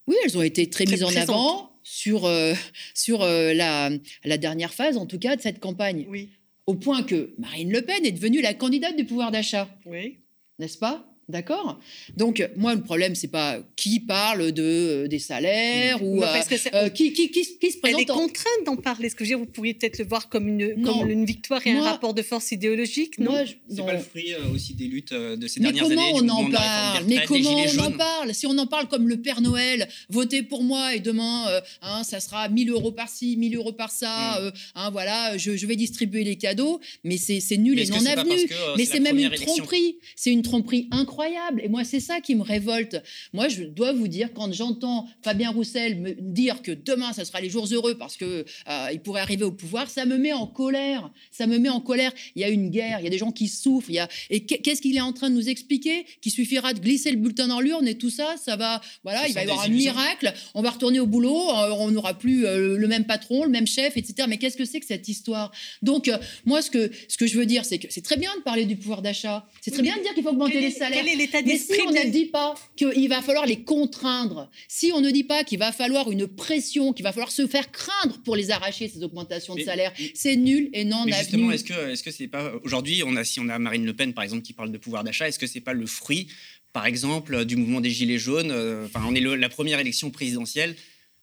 [0.08, 2.54] Oui, elles ont été très, mises en avant sur, euh,
[2.94, 3.90] sur euh, la,
[4.24, 6.06] la, dernière phase, en tout cas, de cette campagne.
[6.10, 6.30] Oui.
[6.66, 9.68] Au point que Marine Le Pen est devenue la candidate du pouvoir d'achat.
[9.86, 10.20] Oui.
[10.60, 11.13] N'est-ce pas?
[11.34, 11.80] D'accord?
[12.16, 16.28] Donc, moi, le problème, c'est pas qui parle de, euh, des salaires ou euh,
[16.76, 18.02] euh, qui, qui, qui, qui, se présente.
[18.02, 19.10] Elle est contrainte d'en parler.
[19.10, 21.66] Ce que je veux dire, vous pourriez peut-être le voir comme une, comme une victoire
[21.66, 23.34] et un rapport de force idéologique, non?
[23.68, 25.96] C'est pas le fruit aussi des luttes de ces dernières années.
[25.96, 28.34] Mais comment on en parle Mais comment on en parle?
[28.36, 31.48] Si on en parle comme le Père Noël, votez pour moi et demain,
[31.82, 34.52] hein, ça sera 1000 euros par-ci, 1000 euros par-ça, mm.
[34.76, 38.36] hein, voilà, je, je, vais distribuer les cadeaux, mais c'est nul et non avenu.
[38.78, 39.98] Mais c'est même une tromperie.
[40.16, 41.62] C'est une tromperie incroyable incroyable.
[41.64, 43.02] Et moi, c'est ça qui me révolte.
[43.34, 47.42] Moi, je dois vous dire, quand j'entends Fabien Roussel me dire que demain, ça sera
[47.42, 50.48] les jours heureux parce que euh, il pourrait arriver au pouvoir, ça me met en
[50.48, 51.12] colère.
[51.32, 52.12] Ça me met en colère.
[52.36, 53.90] Il y a une guerre, il y a des gens qui souffrent.
[53.90, 54.08] Il y a...
[54.30, 56.06] Et qu'est-ce qu'il est en train de nous expliquer?
[56.22, 58.82] Qu'il suffira de glisser le bulletin dans l'urne et tout ça, ça va.
[59.04, 60.34] Voilà, il va y avoir un miracle.
[60.54, 61.50] On va retourner au boulot.
[61.50, 64.28] Euh, on n'aura plus euh, le même patron, le même chef, etc.
[64.28, 65.52] Mais qu'est-ce que c'est que cette histoire?
[65.82, 66.10] Donc,
[66.46, 68.66] moi, ce que, ce que je veux dire, c'est que c'est très bien de parler
[68.66, 69.48] du pouvoir d'achat.
[69.62, 72.10] C'est très bien de dire qu'il faut augmenter les salaires l'état Mais si on ne
[72.10, 76.12] dit pas qu'il va falloir les contraindre, si on ne dit pas qu'il va falloir
[76.12, 79.94] une pression, qu'il va falloir se faire craindre pour les arracher, ces augmentations de salaire,
[80.14, 83.24] c'est nul et non mais justement, est-ce que est-ce que c'est pas aujourd'hui on a
[83.24, 85.48] si on a Marine Le Pen par exemple qui parle de pouvoir d'achat, est-ce que
[85.48, 86.28] c'est pas le fruit
[86.74, 90.76] par exemple du mouvement des gilets jaunes euh, Enfin, on est la première élection présidentielle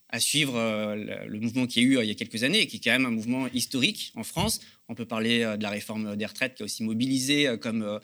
[0.09, 2.67] à suivre euh, le, mouvement qui a eu euh, il y a quelques années, et
[2.67, 4.61] qui est quand même un mouvement historique en France.
[4.89, 8.01] On peut parler de la réforme des retraites qui a aussi mobilisé comme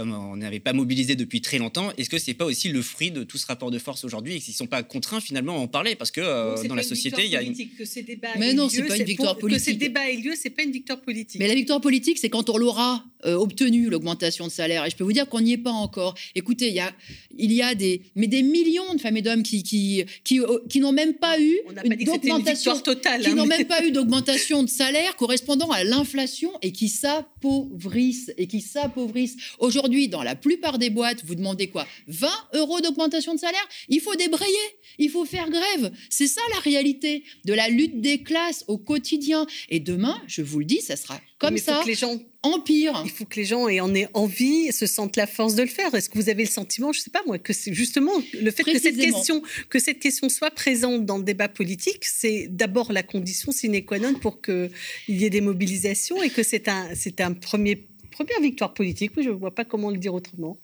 [0.00, 3.10] comme on n'avait pas mobilisé depuis très longtemps, est-ce que c'est pas aussi le fruit
[3.10, 5.58] de tout ce rapport de force aujourd'hui et qu'ils ne sont pas contraints finalement à
[5.58, 5.94] en parler?
[5.94, 8.70] Parce que euh, dans la société il y a une que ces débats mais non
[8.70, 11.38] c'est pas une victoire politique que ces débats aient lieu c'est pas une victoire politique.
[11.38, 14.86] Mais la victoire politique c'est quand on l'aura euh, obtenu l'augmentation de salaire.
[14.86, 16.14] Et je peux vous dire qu'on n'y est pas encore.
[16.34, 16.94] Écoutez il y a
[17.36, 20.60] il y a des mais des millions de femmes et d'hommes qui qui qui, euh,
[20.70, 21.58] qui n'ont même pas eu
[22.06, 26.72] d'augmentation totale qui hein, n'ont même pas eu d'augmentation de salaire correspondant à l'inflation et
[26.72, 29.36] qui s'appauvrissent et qui s'appauvrissent.
[29.58, 31.84] Aujourd'hui Aujourd'hui, dans la plupart des boîtes, vous demandez quoi?
[32.06, 33.68] 20 euros d'augmentation de salaire?
[33.88, 34.54] Il faut débrayer,
[34.98, 35.90] il faut faire grève.
[36.08, 39.48] C'est ça la réalité de la lutte des classes au quotidien.
[39.68, 41.80] Et demain, je vous le dis, ça sera comme ça.
[41.82, 43.02] que les gens empire.
[43.04, 45.94] Il faut que les gens en aient envie, se sentent la force de le faire.
[45.94, 48.50] Est-ce que vous avez le sentiment, je ne sais pas moi, que c'est justement le
[48.50, 52.92] fait que cette question, que cette question soit présente dans le débat politique, c'est d'abord
[52.92, 54.70] la condition sine qua non pour qu'il
[55.08, 57.89] y ait des mobilisations et que c'est un, c'est un premier
[58.24, 60.58] première victoire politique, oui, je ne vois pas comment le dire autrement.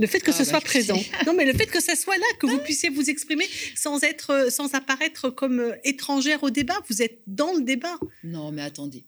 [0.00, 0.98] Le fait que ce ah, soit bah, présent.
[1.26, 4.50] Non, mais le fait que ça soit là, que vous puissiez vous exprimer sans être,
[4.50, 6.76] sans apparaître comme euh, étrangère au débat.
[6.88, 7.96] Vous êtes dans le débat.
[8.24, 9.04] Non, mais attendez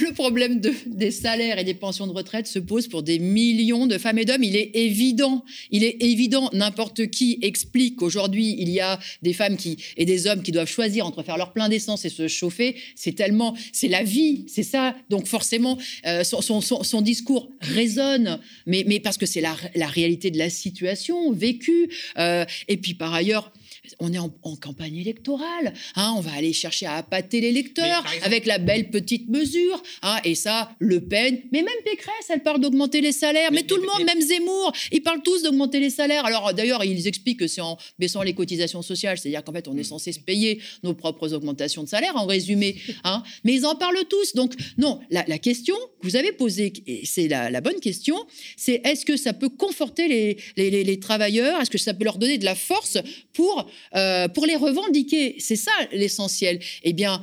[0.00, 3.86] le problème de, des salaires et des pensions de retraite se pose pour des millions
[3.86, 4.42] de femmes et d'hommes.
[4.42, 9.56] Il est évident, il est évident, n'importe qui explique qu'aujourd'hui, il y a des femmes
[9.56, 12.76] qui, et des hommes qui doivent choisir entre faire leur plein d'essence et se chauffer.
[12.96, 14.96] C'est tellement, c'est la vie, c'est ça.
[15.10, 20.50] Donc forcément, euh, son, discours résonne, mais, parce que c'est la, la, réalité de la
[20.50, 21.90] situation vécue.
[22.18, 23.52] Euh, et puis par ailleurs,
[24.00, 25.74] on est en, campagne électorale.
[25.96, 29.82] Hein, on va aller chercher à appâter l'électeur avec la belle petite mesure.
[30.02, 33.50] Hein, et ça, Le Pen, mais même Pécresse, elle parle d'augmenter les salaires.
[33.52, 36.24] Mais, tout le monde, même Zemmour, ils parlent tous d'augmenter les salaires.
[36.24, 39.76] Alors d'ailleurs, ils expliquent que c'est en baissant les cotisations sociales, c'est-à-dire qu'en fait, on
[39.76, 39.84] est mm.
[39.84, 42.76] censé se payer nos propres augmentations de salaire, en résumé.
[43.04, 43.22] Hein.
[43.44, 44.34] Mais ils en parlent tous.
[44.34, 48.16] Donc non, la, question que vous avez posée, et c'est la, bonne question,
[48.56, 51.60] c'est est-ce que ça peut conforter les, les travailleurs?
[51.60, 52.98] Est-ce que ça peut leur donner de la force
[53.32, 55.36] pour euh, pour les revendiquer.
[55.38, 56.60] C'est ça l'essentiel.
[56.82, 57.20] Eh bien,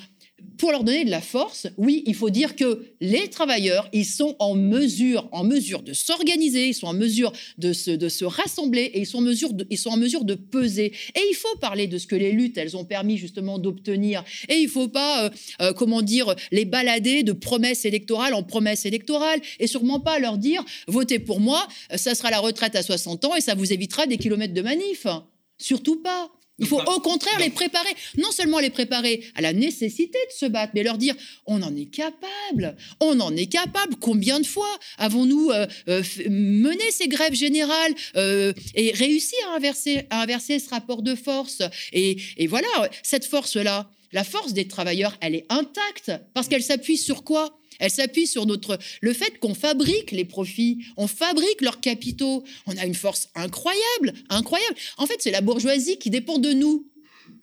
[0.57, 4.35] pour leur donner de la force, oui, il faut dire que les travailleurs, ils sont
[4.39, 8.83] en mesure, en mesure de s'organiser, ils sont en mesure de se, de se rassembler
[8.93, 10.93] et ils sont, en mesure de, ils sont en mesure de peser.
[11.15, 14.23] Et il faut parler de ce que les luttes, elles ont permis justement d'obtenir.
[14.49, 15.29] Et il ne faut pas, euh,
[15.61, 20.37] euh, comment dire, les balader de promesses électorales en promesses électorales et sûrement pas leur
[20.37, 24.05] dire, votez pour moi, ça sera la retraite à 60 ans et ça vous évitera
[24.05, 25.07] des kilomètres de manif.
[25.57, 26.31] Surtout pas.
[26.61, 30.45] Il faut au contraire les préparer, non seulement les préparer à la nécessité de se
[30.45, 33.95] battre, mais leur dire on en est capable, on en est capable.
[33.99, 40.05] Combien de fois avons-nous euh, euh, mené ces grèves générales euh, et réussi à inverser,
[40.11, 41.61] à inverser ce rapport de force?
[41.91, 42.67] Et, et voilà,
[43.03, 46.11] cette force-là, La force des travailleurs, elle est intacte.
[46.33, 47.57] Parce qu'elle s'appuie sur quoi?
[47.81, 52.43] Elle s'appuie sur notre le fait qu'on fabrique les profits, on fabrique leurs capitaux.
[52.67, 54.75] On a une force incroyable, incroyable.
[54.97, 56.87] En fait, c'est la bourgeoisie qui dépend de nous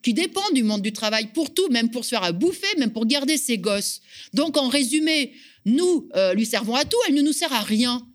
[0.00, 2.92] qui dépend du monde du travail pour tout, même pour se faire à bouffer, même
[2.92, 4.00] pour garder ses gosses.
[4.32, 5.32] Donc, en résumé,
[5.64, 8.06] nous euh, lui servons à tout, elle ne nous sert à rien.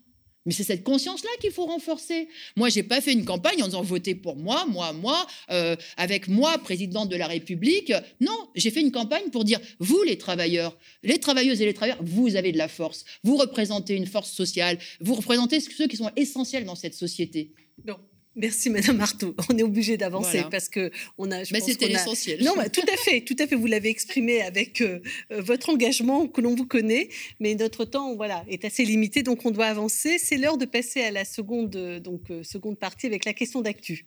[0.46, 2.28] Mais c'est cette conscience-là qu'il faut renforcer.
[2.56, 6.28] Moi, j'ai pas fait une campagne en disant votez pour moi, moi, moi, euh, avec
[6.28, 7.92] moi, présidente de la République.
[8.20, 12.02] Non, j'ai fait une campagne pour dire vous, les travailleurs, les travailleuses et les travailleurs,
[12.02, 13.04] vous avez de la force.
[13.22, 14.78] Vous représentez une force sociale.
[15.00, 17.52] Vous représentez ceux qui sont essentiels dans cette société.
[17.86, 17.96] Non.
[18.36, 19.34] Merci Madame Marteau.
[19.50, 21.38] On est obligé d'avancer parce que on a.
[21.52, 22.42] Mais c'était l'essentiel.
[22.42, 23.54] Non, tout à fait, tout à fait.
[23.54, 25.00] Vous l'avez exprimé avec euh,
[25.32, 27.08] euh, votre engagement que l'on vous connaît,
[27.40, 30.18] mais notre temps, voilà, est assez limité, donc on doit avancer.
[30.18, 34.06] C'est l'heure de passer à la seconde, donc euh, seconde partie avec la question d'actu.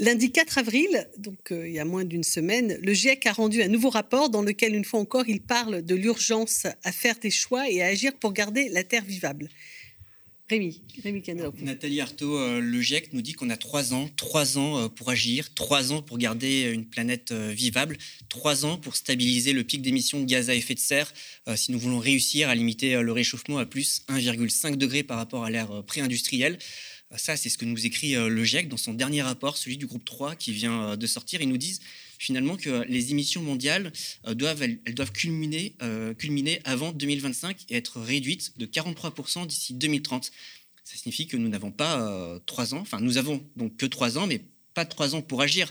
[0.00, 3.62] Lundi 4 avril, donc euh, il y a moins d'une semaine, le GIEC a rendu
[3.62, 7.32] un nouveau rapport dans lequel, une fois encore, il parle de l'urgence à faire des
[7.32, 9.48] choix et à agir pour garder la Terre vivable.
[10.48, 11.22] Rémi, Rémi
[11.62, 15.10] Nathalie Arthaud, euh, le GIEC nous dit qu'on a trois ans, trois ans euh, pour
[15.10, 20.20] agir, trois ans pour garder une planète vivable, trois ans pour stabiliser le pic d'émissions
[20.20, 21.12] de gaz à effet de serre
[21.56, 25.50] si nous voulons réussir à limiter le réchauffement à plus 1,5 degré par rapport à
[25.50, 26.58] l'ère pré-industrielle.
[27.16, 29.86] Ça, c'est ce que nous écrit euh, le GIEC dans son dernier rapport, celui du
[29.86, 31.40] groupe 3 qui vient euh, de sortir.
[31.40, 31.80] Ils nous disent
[32.18, 33.92] finalement que les émissions mondiales
[34.26, 34.62] euh, doivent,
[35.12, 35.74] culminer,
[36.18, 40.30] culminer avant 2025 et être réduites de 43% d'ici 2030.
[40.84, 44.26] Ça signifie que nous n'avons pas trois ans, enfin nous avons donc que trois ans,
[44.26, 44.40] mais
[44.72, 45.70] pas trois ans pour agir,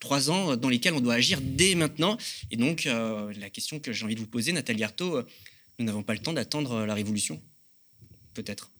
[0.00, 2.18] trois ans dans lesquels on doit agir dès maintenant.
[2.50, 5.22] Et donc la question que j'ai envie de vous poser, Nathalie Arthaud,
[5.78, 7.40] nous n'avons pas le temps d'attendre la révolution,
[8.34, 8.70] peut-être?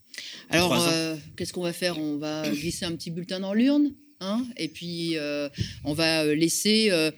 [0.50, 1.98] Alors, euh, qu'est-ce qu'on va faire?
[1.98, 5.48] On va glisser un petit bulletin dans l'urne Hein et puis euh,
[5.82, 7.10] on va laisser euh,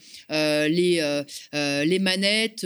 [0.69, 2.65] les, les manettes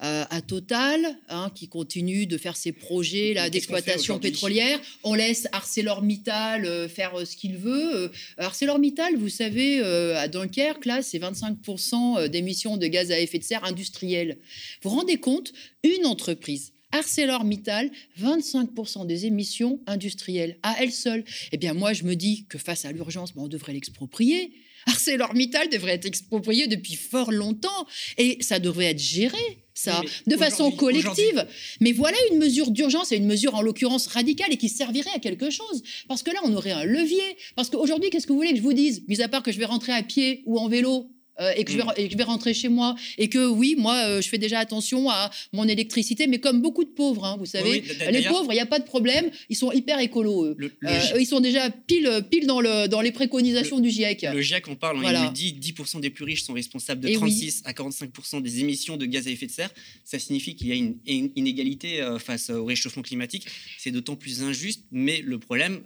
[0.00, 4.80] à, Total, hein, qui continue de faire ses projets là d'exploitation pétrolière.
[5.04, 8.10] On laisse ArcelorMittal faire ce qu'il veut.
[8.38, 13.64] ArcelorMittal, vous savez, à Dunkerque, là, c'est 25% d'émissions de gaz à effet de serre
[13.64, 14.38] industriels.
[14.82, 15.52] Vous vous rendez compte?
[15.84, 21.24] Une entreprise ArcelorMittal, 25% des émissions industrielles à elle seule.
[21.52, 24.52] Eh bien, moi, je me dis que face à l'urgence, ben, on devrait l'exproprier.
[24.86, 30.70] ArcelorMittal devrait être exproprié depuis fort longtemps et ça devrait être géré, ça, de façon
[30.70, 31.46] collective.
[31.80, 35.18] Mais voilà une mesure d'urgence et une mesure en l'occurrence radicale et qui servirait à
[35.18, 35.82] quelque chose.
[36.08, 37.36] Parce que là, on aurait un levier.
[37.54, 39.04] Parce qu'aujourd'hui, qu'est-ce que vous voulez que je vous dise?
[39.08, 41.72] Mis à part que je vais rentrer à pied ou en vélo euh, et, que
[41.72, 42.10] je vais, mm.
[42.10, 42.96] je vais rentrer chez moi.
[43.16, 46.84] Et que oui, moi, euh, je fais déjà attention à mon électricité, mais comme beaucoup
[46.84, 49.72] de pauvres, hein, vous savez, les pauvres, il n'y a pas de problème, ils sont
[49.72, 50.46] hyper écolos.
[50.46, 50.56] Eux.
[50.84, 54.26] Euh, ils sont déjà pile, pile dans, le, dans les préconisations du GIEC.
[54.32, 57.72] Le GIEC, on parle, il dit 10% des plus riches sont responsables de 36 à
[57.72, 59.70] 45% des émissions de gaz à effet de serre.
[60.04, 60.96] Ça signifie qu'il y a une,
[61.36, 63.46] inégalité face au réchauffement climatique.
[63.78, 65.80] C'est d'autant plus injuste, mais le problème,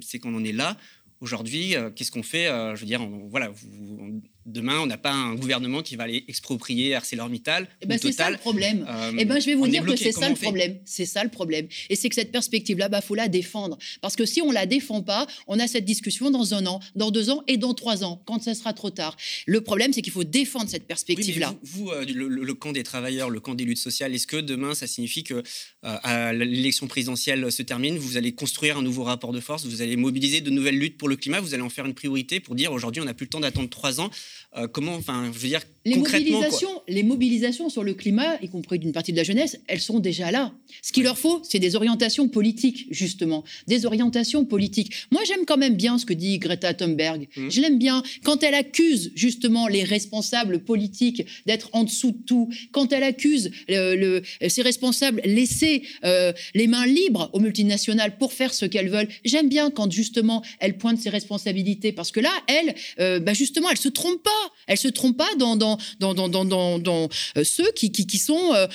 [0.00, 0.76] c'est qu'on en est là.
[1.20, 2.46] Aujourd'hui, qu'est-ce qu'on fait?
[2.46, 6.94] Je veux dire, voilà, vous, Demain, on n'a pas un gouvernement qui va aller exproprier
[6.94, 7.68] ArcelorMittal.
[7.80, 8.84] Eh ben, c'est ça le problème.
[8.88, 10.78] Euh, eh ben, je vais vous dire que c'est ça le problème.
[10.84, 11.68] C'est ça le problème.
[11.90, 13.78] Et c'est que cette perspective-là, il bah, faut la défendre.
[14.00, 16.80] Parce que si on ne la défend pas, on a cette discussion dans un an,
[16.96, 19.16] dans deux ans et dans trois ans, quand ça sera trop tard.
[19.46, 21.54] Le problème, c'est qu'il faut défendre cette perspective-là.
[21.62, 24.86] vous, euh, le, camp des travailleurs, le camp des luttes sociales, est-ce que demain, ça
[24.86, 25.42] signifie que
[25.84, 29.96] euh, l'élection présidentielle se termine, vous allez construire un nouveau rapport de force, vous allez
[29.96, 32.72] mobiliser de nouvelles luttes pour le climat, vous allez en faire une priorité pour dire
[32.72, 34.10] aujourd'hui, on n'a plus le temps d'attendre trois ans.
[34.56, 38.48] Euh, comment, enfin, je veux dire, les concrètement, mobilisations, les mobilisations sur le climat, y
[38.48, 40.52] compris d'une partie de la jeunesse, elles sont déjà là.
[40.82, 44.92] Ce qu'il leur faut, c'est des orientations politiques, justement, des orientations politiques.
[45.10, 47.28] Moi, j'aime quand même bien ce que dit Greta Thunberg.
[47.36, 47.50] Mmh.
[47.50, 52.48] Je l'aime bien quand elle accuse justement les responsables politiques d'être en dessous de tout,
[52.70, 58.54] quand elle accuse le, ces responsables laisser euh, les mains libres aux multinationales pour faire
[58.54, 59.08] ce qu'elles veulent.
[59.24, 63.68] J'aime bien quand justement elle pointe ses responsabilités parce que là, elle, euh, bah justement,
[63.70, 64.21] elle se trompe
[64.66, 68.66] Elle se trompe pas dans, euh, ceux qui, sont, euh,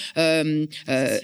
[0.89, 1.19] euh,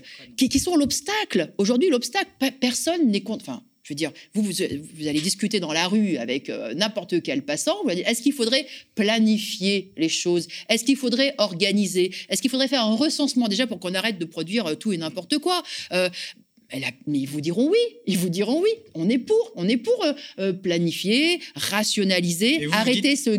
[0.77, 1.53] l'obstacle.
[1.57, 3.45] Aujourd'hui, l'obstacle, personne n'est contre.
[3.47, 4.61] Enfin, je veux dire, vous, vous,
[5.07, 7.75] allez discuter dans la rue avec n'importe quel passant.
[7.89, 10.47] Est-ce qu'il faudrait planifier les choses?
[10.69, 12.11] Est-ce qu'il faudrait organiser?
[12.29, 15.37] Est-ce qu'il faudrait faire un recensement déjà pour qu'on arrête de produire tout et n'importe
[15.39, 15.61] quoi?
[17.07, 18.69] Mais ils vous diront oui, ils vous diront oui.
[18.93, 23.35] On est pour, on est pour euh, euh, planifier, rationaliser, arrêter ce,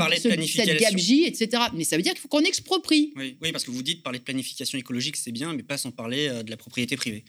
[0.47, 1.65] cette gabegie, etc.
[1.75, 3.13] Mais ça veut dire qu'il faut qu'on exproprie.
[3.17, 5.91] Oui, oui, parce que vous dites parler de planification écologique, c'est bien, mais pas sans
[5.91, 7.25] parler euh, de la propriété privée.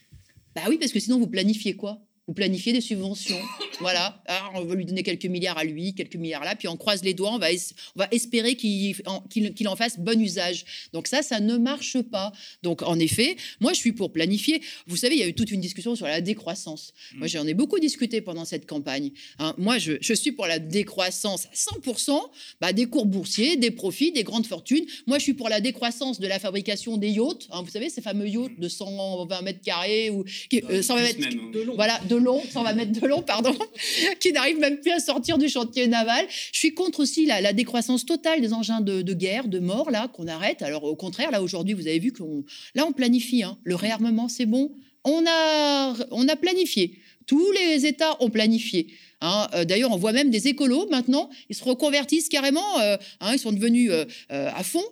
[0.55, 2.01] Bah oui, parce que sinon vous planifiez quoi?
[2.27, 3.39] Vous planifiez des subventions.
[3.79, 4.21] voilà.
[4.25, 7.03] Alors, on va lui donner quelques milliards à lui, quelques milliards là, puis on croise
[7.03, 7.47] les doigts, on va,
[7.95, 10.65] on va espérer qu'il en, fasse bon usage.
[10.93, 12.31] Donc ça, ça ne marche pas.
[12.63, 14.61] Donc en effet, moi, je suis pour planifier.
[14.87, 16.93] Vous savez, il y a eu toute une discussion sur la décroissance.
[17.13, 17.17] Mmh.
[17.19, 19.11] Moi, j'en ai beaucoup discuté pendant cette campagne.
[19.39, 19.53] Hein.
[19.57, 22.19] moi, je, je, suis pour la décroissance à 100%
[22.61, 24.85] bah, des cours boursiers, des profits, des grandes fortunes.
[25.07, 27.47] Moi, je suis pour la décroissance de la fabrication des yachts.
[27.51, 27.61] Hein.
[27.63, 31.51] vous savez, ces fameux yachts de 120 mètres carrés ou qui, 120 mètres hein.
[31.53, 31.75] de long.
[31.75, 33.55] Voilà, de long, 120 mètres de long, pardon,
[34.19, 36.25] qui n'arrivent même plus à sortir du chantier naval.
[36.51, 40.27] Je suis contre aussi la, décroissance totale des engins de, guerre, de mort, là, qu'on
[40.27, 40.61] arrête.
[40.61, 42.43] Alors, au contraire, là, aujourd'hui, vous avez vu qu'on.
[42.73, 43.43] Là, on planifie.
[43.43, 43.57] Hein.
[43.63, 44.71] Le réarmement, c'est bon.
[45.03, 46.99] On a, on a planifié.
[47.27, 48.87] Tous les États ont planifié.
[49.21, 49.47] Hein.
[49.53, 53.39] Euh, d'ailleurs, on voit même des écolos maintenant, ils se reconvertissent carrément, euh, hein, ils
[53.39, 54.83] sont devenus euh, à fond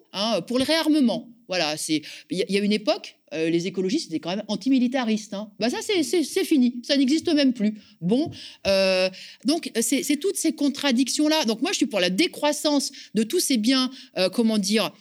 [0.48, 1.30] pour le réarmement.
[1.48, 5.34] Voilà, c'est il y, a une époque, euh, les écologistes étaient quand même antimilitaristes.
[5.34, 5.52] Hein.
[5.60, 7.76] Bah ça, c'est fini, ça n'existe même plus.
[8.02, 8.32] Bon,
[8.68, 9.10] euh,
[9.46, 11.46] donc c'est toutes ces contradictions-là.
[11.46, 14.92] Donc moi, je suis pour la décroissance de tous ces biens, euh, comment dire,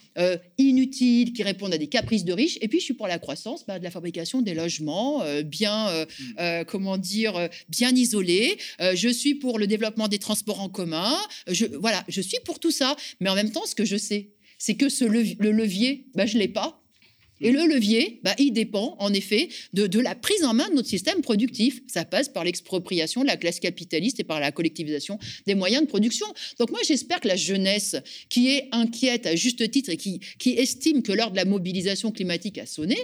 [0.59, 2.59] inutiles, qui répondent à des caprices de riches.
[2.61, 6.05] Et puis, je suis pour la croissance bah, de la fabrication des logements bien,
[6.37, 6.65] mm.
[6.67, 8.57] comment dire, bien isolés.
[8.79, 11.17] je suis pour le développement des transports en commun.
[11.47, 12.95] Je, voilà, je suis pour tout ça.
[13.21, 16.35] Mais en même temps, ce que je sais, c'est que ce le levier, bah, je
[16.35, 16.82] ne l'ai pas.
[17.43, 20.87] Et le levier, bah, il dépend en effet de, la prise en main de notre
[20.87, 21.81] système productif.
[21.87, 25.87] Ça passe par l'expropriation de la classe capitaliste et par la collectivisation des moyens de
[25.87, 26.25] production.
[26.57, 27.97] Donc moi, j'espère que la jeunesse,
[28.29, 32.11] qui est inquiète à juste titre et qui, qui estime que l'heure de la mobilisation
[32.11, 32.97] climatique a sonné,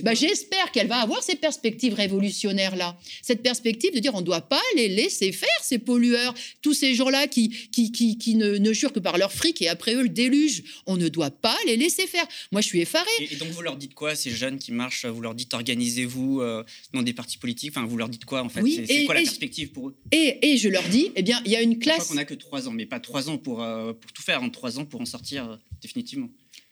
[0.00, 2.98] bah, j'espère qu'elle va avoir ces perspectives révolutionnaires-là.
[3.22, 6.94] Cette perspective de dire on ne doit pas les laisser faire, ces pollueurs, tous ces
[6.94, 10.08] gens-là qui, qui, qui, ne, ne, jurent que par leur fric et après eux le
[10.10, 10.62] déluge.
[10.86, 12.26] On ne doit pas les laisser faire.
[12.52, 13.06] Moi, je suis effarée.
[13.20, 16.64] Et, donc vous leur dites quoi, ces jeunes qui marchent Vous leur dites organisez-vous euh,
[16.92, 19.72] dans des partis politiques Enfin, vous leur dites quoi en fait C'est quoi la perspective
[19.72, 19.96] pour eux?
[20.12, 21.96] et, et, je leur dis, eh bien, il y a une classe.
[21.96, 24.22] Je crois qu'on n'a que trois ans, mais pas trois ans pour, euh, pour tout
[24.22, 26.28] faire, en hein, trois ans pour en sortir euh, définitivement.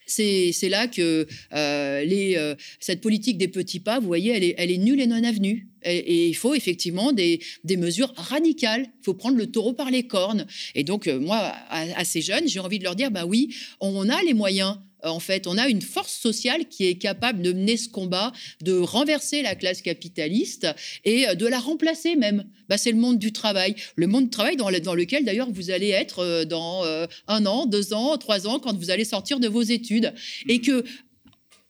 [0.08, 4.78] C'est là que les, cette politique des petits pas, vous voyez, elle est, elle est
[4.78, 5.68] nulle et non avenue.
[5.82, 8.82] Et, il faut effectivement des, des mesures radicales.
[8.82, 10.46] Il faut prendre le taureau par les cornes.
[10.76, 14.08] Et donc, moi, à, à ces jeunes, j'ai envie de leur dire, bah oui, on
[14.08, 17.52] a les moyens euh, en fait, on a une force sociale qui est capable de
[17.52, 20.66] mener ce combat, de renverser la classe capitaliste
[21.04, 22.44] et euh, de la remplacer même.
[22.68, 23.74] Bah, c'est le monde du travail.
[23.94, 26.84] Le monde du travail dans, lequel, d'ailleurs, vous allez être euh, dans
[27.28, 30.12] un an, deux ans, trois ans, quand vous allez sortir de vos études.
[30.48, 30.62] Et mmh.
[30.62, 30.84] que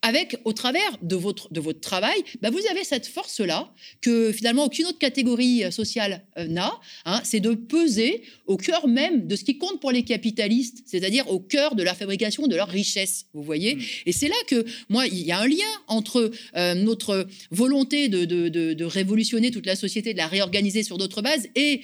[0.07, 4.63] avec, au travers de votre, de votre travail, bah, vous avez cette force-là que finalement
[4.63, 6.71] aucune autre catégorie euh, sociale euh, n'a.
[7.05, 11.29] Hein, c'est de peser au cœur même de ce qui compte pour les capitalistes, c'est-à-dire
[11.29, 13.25] au cœur de la fabrication de leur richesse.
[13.33, 13.81] Vous voyez mmh.
[14.05, 18.23] Et c'est là que, moi, il y a un lien entre euh, notre volonté de,
[18.23, 21.81] de, de, révolutionner toute la société, de la réorganiser sur d'autres bases, et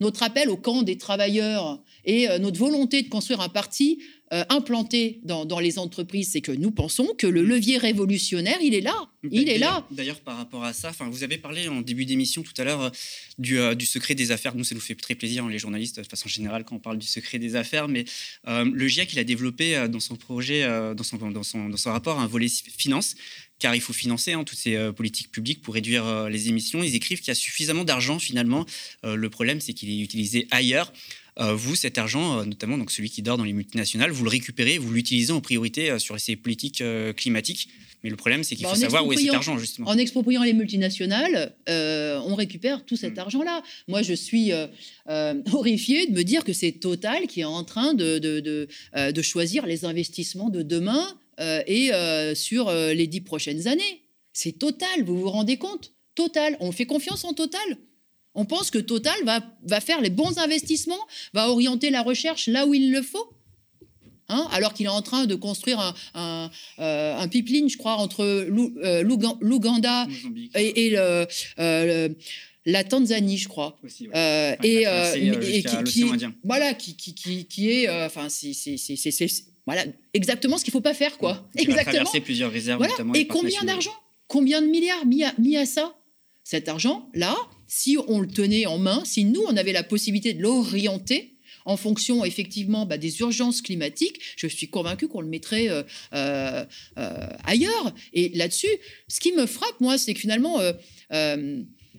[0.00, 3.98] notre appel au camp des travailleurs et notre volonté de construire un parti
[4.32, 8.80] euh, implanté dans, les entreprises, c'est que nous pensons que le levier révolutionnaire, il est
[8.80, 8.94] là.
[9.30, 9.86] Il est là.
[9.90, 12.90] D'ailleurs, par rapport à ça, vous avez parlé en début d'émission tout à l'heure euh,
[13.36, 14.54] du, euh, du, secret des affaires.
[14.54, 16.96] Nous, ça nous fait très plaisir, hein, les journalistes, de façon générale, quand on parle
[16.96, 17.88] du secret des affaires.
[17.88, 18.06] Mais
[18.46, 22.18] le GIEC, il a développé dans son projet, dans, son, dans, son, dans son rapport,
[22.18, 23.14] un volet finance
[23.58, 26.82] car il faut financer hein, toutes ces politiques publiques pour réduire les émissions.
[26.82, 28.66] Ils écrivent qu'il y a suffisamment d'argent finalement.
[29.04, 30.92] le problème, c'est qu'il est utilisé ailleurs.
[31.40, 34.30] Euh, vous, cet argent, euh, notamment donc celui qui dort dans les multinationales, vous le
[34.30, 36.82] récupérez, vous l'utilisez en priorité euh, sur ces politiques
[37.16, 37.68] climatiques.
[38.04, 39.88] Mais le problème, c'est qu'il bah, faut savoir où est cet argent, justement.
[39.88, 43.20] En expropriant les multinationales, on récupère tout cet hmm.
[43.20, 43.62] argent-là.
[43.86, 44.50] Moi, je suis
[45.06, 49.66] horrifiée de me dire que c'est Total qui est en train de, de, de, choisir
[49.66, 51.92] les investissements de demain et
[52.34, 54.02] sur les dix prochaines années.
[54.32, 55.92] C'est Total, vous vous rendez compte?
[56.16, 56.56] Total.
[56.58, 57.60] On fait confiance en Total?
[58.34, 62.66] On pense que Total va, va faire les bons investissements, va orienter la recherche là
[62.66, 63.32] où il le faut.
[64.28, 68.24] Hein, alors qu'il est en train de construire un, un, euh, pipeline, je crois, entre
[68.24, 70.06] euh, l'Ouganda
[70.54, 72.08] et, euh,
[72.64, 73.76] la Tanzanie, je crois.
[74.14, 74.86] et,
[75.84, 76.04] qui,
[76.44, 78.78] voilà, qui, qui, est, enfin, c'est
[79.66, 81.48] voilà, exactement ce qu'il ne faut pas faire, quoi.
[81.56, 82.10] exactement.
[82.24, 82.86] plusieurs réserves.
[83.14, 83.94] Et combien d'argent?
[84.28, 85.04] Combien de milliards?
[85.04, 85.94] Mis à, mis à ça
[86.42, 87.36] Cet argent-là,
[87.74, 91.78] si on le tenait en main, si nous, on avait la possibilité de l'orienter en
[91.78, 96.66] fonction effectivement bah, des urgences climatiques, je suis convaincue qu'on le mettrait euh, euh,
[96.98, 97.94] euh, ailleurs.
[98.12, 98.68] Et là-dessus,
[99.08, 100.60] ce qui me frappe, moi, c'est que finalement,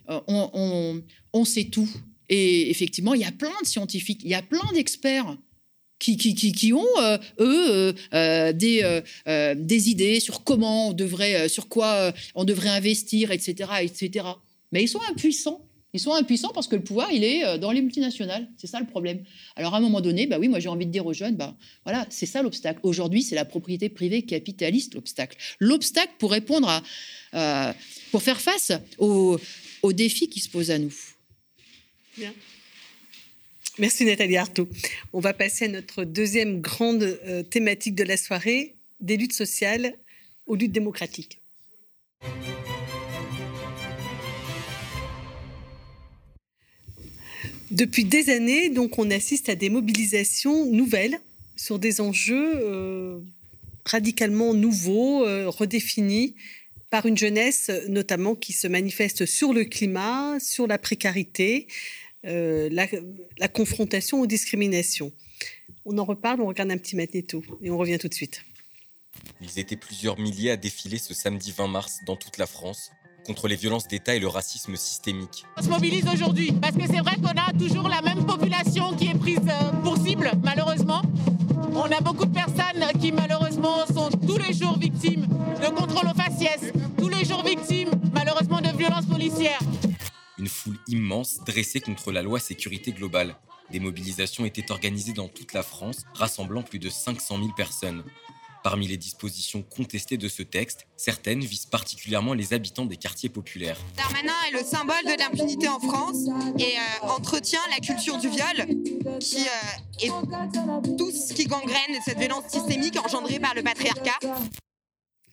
[0.06, 1.90] on, sait tout.
[2.28, 5.36] Et effectivement, il y a plein de scientifiques, il y a plein d'experts
[5.98, 6.86] qui, qui, ont,
[7.40, 9.00] eux, des,
[9.56, 14.26] des idées sur comment on devrait, sur quoi on devrait investir, etc., etc.
[14.70, 15.63] Mais ils sont impuissants.
[15.94, 18.48] Ils sont impuissants parce que le pouvoir, il est euh, dans les multinationales.
[18.58, 19.22] C'est ça le problème.
[19.54, 21.56] Alors à un moment donné, bah oui, moi j'ai envie de dire aux jeunes, bah
[21.84, 22.80] voilà, c'est ça l'obstacle.
[22.82, 25.38] Aujourd'hui, c'est la propriété privée capitaliste l'obstacle.
[25.60, 26.82] L'obstacle pour répondre à,
[27.34, 27.72] euh,
[28.10, 29.38] pour faire face aux,
[29.82, 30.94] aux défis qui se posent à nous.
[32.18, 32.34] Bien.
[33.78, 34.68] Merci Nathalie Artaud.
[35.12, 39.94] On va passer à notre deuxième grande euh, thématique de la soirée, des luttes sociales
[40.46, 41.40] aux luttes démocratiques.
[47.70, 51.18] Depuis des années, donc, on assiste à des mobilisations nouvelles
[51.56, 53.20] sur des enjeux euh,
[53.84, 56.34] radicalement nouveaux, euh, redéfinis
[56.90, 61.66] par une jeunesse notamment qui se manifeste sur le climat, sur la précarité,
[62.24, 65.12] euh, la, confrontation aux discriminations.
[65.84, 68.42] On en reparle, on regarde un petit magnéto et on revient tout de suite.
[69.40, 72.90] Ils étaient plusieurs milliers à défiler ce samedi 20 mars dans toute la France
[73.24, 75.44] contre les violences d'État et le racisme systémique.
[75.56, 79.08] On se mobilise aujourd'hui parce que c'est vrai qu'on a toujours la même population qui
[79.08, 81.02] est prise euh, pour cible, malheureusement.
[81.74, 85.26] On a beaucoup de personnes qui malheureusement sont tous les jours victimes
[85.60, 89.58] de contrôle aux faciès, tous les jours victimes malheureusement de violences policières.
[90.38, 93.34] Une foule immense dressée contre la loi sécurité globale.
[93.70, 98.04] Des mobilisations étaient organisées dans toute la France, rassemblant plus de 500 000 personnes.
[98.64, 103.78] Parmi les dispositions contestées de ce texte, certaines visent particulièrement les habitants des quartiers populaires.
[103.94, 108.66] Darmanin est le symbole de l'impunité en France et euh, entretient la culture du viol
[109.20, 114.18] qui euh, est tout ce qui gangrène cette violence systémique engendrée par le patriarcat.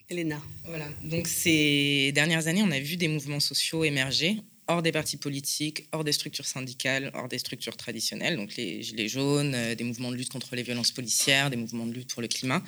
[0.09, 0.41] Elena.
[0.65, 0.87] Voilà.
[1.05, 4.41] Donc ces dernières années, on a vu des mouvements sociaux émerger
[4.71, 9.09] hors des partis politiques, hors des structures syndicales, hors des structures traditionnelles, donc les Gilets
[9.09, 12.21] jaunes, euh, des mouvements de lutte contre les violences policières, des mouvements de lutte pour
[12.21, 12.63] le climat.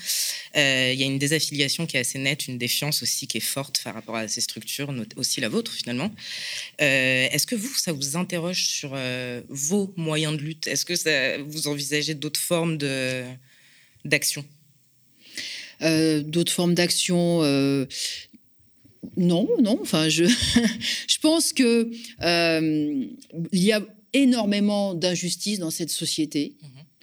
[0.57, 3.47] Euh, il y a une désaffiliation qui est assez nette, une défiance aussi qui est
[3.57, 6.13] forte par rapport à ces structures, aussi la vôtre finalement.
[6.81, 8.97] Euh, Est-ce que vous, ça vous interroge sur
[9.49, 10.67] vos moyens de lutte?
[10.67, 12.77] Est-ce que vous envisagez d'autres formes
[14.05, 14.45] d'action?
[15.81, 17.41] D'autres formes d'action
[19.17, 19.79] non, non.
[19.81, 20.25] Enfin, je,
[21.07, 21.89] je pense que
[22.21, 23.05] euh,
[23.51, 23.81] il y a
[24.13, 26.55] énormément d'injustices dans cette société.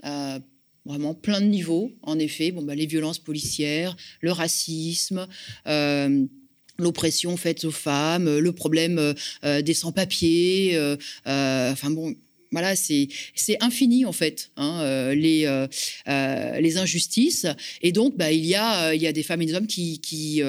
[0.05, 0.39] Euh,
[0.87, 2.53] vraiment plein de niveaux, en effet.
[2.53, 5.27] Bon, bah, les violences policières, le racisme.
[5.67, 6.25] euh,
[6.79, 10.81] L'oppression faite aux femmes, le problème des sans-papiers,
[11.27, 12.15] enfin bon,
[12.53, 13.09] voilà, c'est
[13.61, 15.69] infini en fait, hein, euh, les euh,
[16.09, 17.47] euh, les injustices.
[17.81, 20.01] Et donc, bah, il y a il y a des femmes et des hommes qui
[20.01, 20.43] qui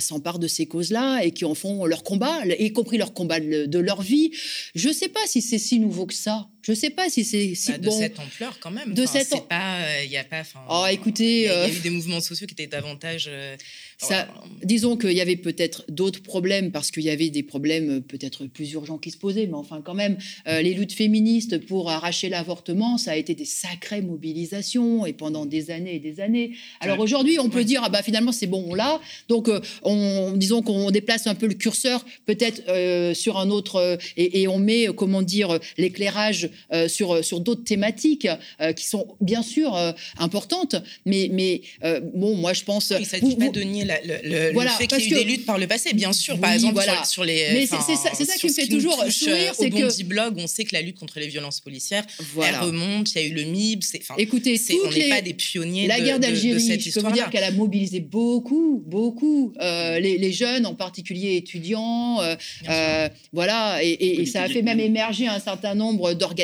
[0.00, 3.66] s'emparent de ces causes-là et qui en font leur combat, y compris leur combat de,
[3.66, 4.30] de leur vie.
[4.74, 6.48] Je sais pas si c'est si nouveau que ça.
[6.62, 7.98] Je sais pas si c'est si Bah, de bon.
[7.98, 8.92] cette ampleur quand même.
[8.94, 10.42] De Enfin, cette pas, il y a pas.
[10.68, 12.66] Oh, écoutez, il y, a, il y a euh, eu des mouvements sociaux qui étaient
[12.66, 13.26] davantage.
[13.28, 13.56] euh,
[13.96, 14.28] Ça,
[14.62, 18.44] disons qu'il y avait peut-être d'autres problèmes parce qu'il y avait des problèmes euh, peut-être
[18.46, 22.28] plus urgents qui se posaient, mais enfin quand même, euh, les luttes féministes pour arracher
[22.28, 26.52] l'avortement, ça a été des sacrées mobilisations et pendant des années et des années.
[26.80, 29.00] Alors aujourd'hui, on peut dire ah bah finalement c'est bon, on l'a.
[29.28, 33.76] Donc euh, on, disons qu'on déplace un peu le curseur peut-être euh, sur un autre
[33.76, 38.28] euh, et, et on met euh, comment dire euh, l'éclairage euh, sur sur d'autres thématiques
[38.60, 42.90] euh, qui sont bien sûr euh, importantes, mais mais euh, bon moi je pense.
[42.90, 45.00] Il ne s'agit vous- pas vous- de nier la- le, le- le Voilà, fait qu'il
[45.00, 46.38] y ait eu des luttes par le passé, bien sûr.
[46.38, 46.96] Par Oui, exemple, voilà.
[46.98, 47.46] sur, sur les.
[47.52, 50.46] Mais c'est- ça- ça qui me fait toujours sourire, euh, c'est que- Bondi Blog, on
[50.46, 52.04] sait que la lutte contre les violences policières,
[52.34, 52.58] Voilà.
[52.58, 53.12] elle remonte.
[53.14, 53.82] Il y a eu le MIB.
[53.82, 56.90] c'est- Écoutez, c'est- on n'est les- pas des pionniers La de, guerre d'Algérie, cette je
[56.92, 62.20] peux vous dire qu'elle a mobilisé beaucoup, beaucoup euh, les, les jeunes, en particulier étudiants.
[62.20, 62.34] euh,
[62.68, 66.37] euh, voilà, et, et- et ça a fait même émerger un certain nombre d'organisations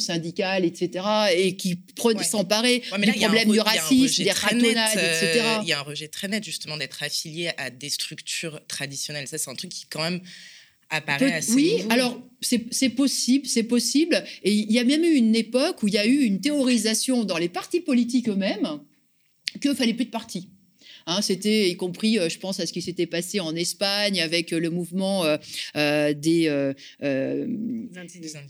[0.00, 1.04] syndicales, etc.,
[1.34, 1.78] et qui
[2.18, 2.24] Ouais.
[2.24, 5.44] s'emparaient Ouais, du là, problème du racisme, des ratonnades, euh, etc.
[5.62, 9.26] Il y a un rejet très net, justement, d'être affilié à des structures traditionnelles.
[9.28, 10.20] Ça, c'est un truc qui, quand même,
[10.90, 11.90] apparaît Peut- assez oui, nouveau.
[11.92, 14.22] alors c'est c'est possible, c'est possible.
[14.44, 17.24] Et il y a même eu une époque où il y a eu une théorisation
[17.24, 18.80] dans les partis politiques eux-mêmes
[19.60, 20.48] qu'il fallait plus de partis.
[21.08, 24.52] Hein, C'était y compris, euh, je pense, à ce qui s'était passé en Espagne avec
[24.52, 26.74] euh, le mouvement euh, des, euh,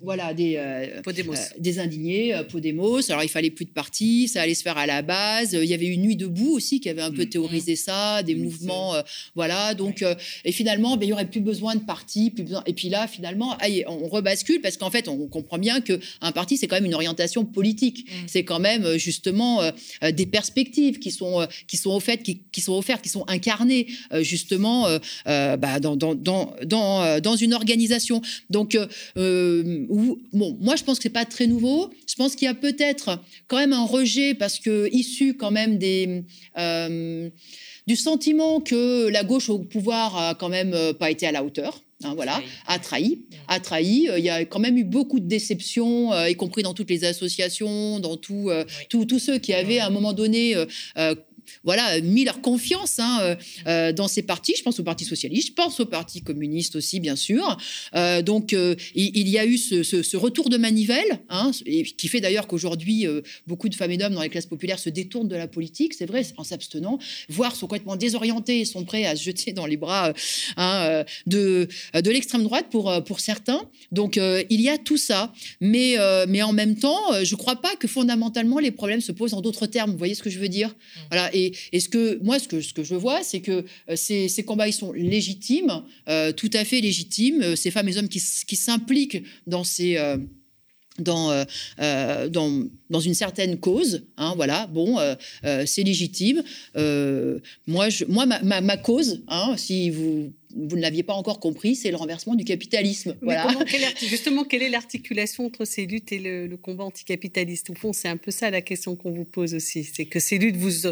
[0.03, 0.59] voilà, des,
[1.05, 1.35] Podemos.
[1.59, 3.11] des indignés, Podemos.
[3.11, 5.53] Alors, il fallait plus de partis, ça allait se faire à la base.
[5.53, 7.29] Il y avait eu Nuit debout aussi qui avait un peu Mhm.
[7.29, 8.43] théorisé ça, des Mhm.
[8.45, 8.95] mouvements,
[9.35, 9.75] voilà.
[9.75, 10.03] Donc,
[10.45, 12.63] et finalement, ben, il y aurait plus besoin de partis, plus besoin.
[12.67, 16.57] Et puis là, finalement, on rebascule parce qu'en fait, on comprend bien que un parti,
[16.57, 18.07] c'est quand même une orientation politique.
[18.27, 19.71] C'est quand même justement euh,
[20.13, 23.85] des perspectives qui sont euh, qui sont offertes, qui, qui sont offertes, qui sont incarnées
[24.13, 24.99] euh, justement euh,
[25.29, 28.17] euh, bah, dans dans dans dans, euh, dans une organisation.
[28.57, 28.87] Donc euh,
[29.19, 31.91] euh, où- bon, moi je pense que c'est pas très nouveau.
[32.13, 33.07] Je pense qu'il y a peut-être
[33.49, 36.25] quand même un rejet parce que issu quand même des
[36.59, 37.29] euh,
[37.87, 41.43] du sentiment que la gauche au pouvoir a quand même euh, pas été à la
[41.45, 41.83] hauteur.
[42.05, 44.09] Hein, voilà, a trahi, a trahi.
[44.19, 48.01] Il y a quand même eu beaucoup de déceptions, y compris dans toutes les associations,
[48.01, 48.51] dans tout,
[48.91, 50.55] tous ceux qui avaient à un moment donné
[51.65, 53.37] voilà, mis leur confiance hein, euh,
[53.67, 54.55] euh, dans ces partis.
[54.57, 57.57] Je pense au Parti socialiste, je pense au Parti communiste aussi, bien sûr.
[57.95, 58.53] Euh, donc,
[58.95, 61.51] il, y a eu ce, retour de manivelle, hein,
[61.97, 63.07] qui fait d'ailleurs qu'aujourd'hui,
[63.47, 66.07] beaucoup de femmes et d'hommes dans les classes populaires se détournent de la politique, c'est
[66.07, 69.77] vrai, en s'abstenant, voire sont complètement désorientés et sont prêts à se jeter dans les
[69.77, 70.13] bras
[70.57, 73.63] hein, de, de l'extrême droite pour, pour certains.
[73.93, 75.33] Donc, il y a tout ça.
[75.61, 75.97] Mais,
[76.29, 79.41] mais en même temps, je ne crois pas que fondamentalement, les problèmes se posent en
[79.41, 79.91] d'autres termes.
[79.91, 80.69] Vous voyez ce que je veux dire?
[80.69, 81.01] Mmh.
[81.11, 81.36] Voilà.
[81.37, 84.69] Et, ce que moi, ce que, ce que je vois, c'est que euh, ces, combats,
[84.69, 87.43] ils sont légitimes, euh, tout à fait légitimes.
[87.43, 89.99] Euh, ces femmes et hommes qui, s'impliquent dans ces
[90.99, 91.45] dans,
[91.79, 94.03] dans, dans, une certaine cause.
[94.17, 94.99] Hein, voilà, bon,
[95.43, 96.43] c'est légitime.
[96.75, 101.75] moi, je, moi ma, ma, cause, hein, si vous vous ne l'aviez pas encore compris,
[101.77, 103.15] c'est le renversement du capitalisme.
[103.21, 103.47] voilà.
[104.01, 107.71] justement, quelle est l'articulation entre ces luttes et le, combat anticapitaliste?
[107.71, 109.85] Au fond, c'est un peu ça la question qu'on vous pose aussi.
[109.85, 110.91] C'est que ces luttes, vous,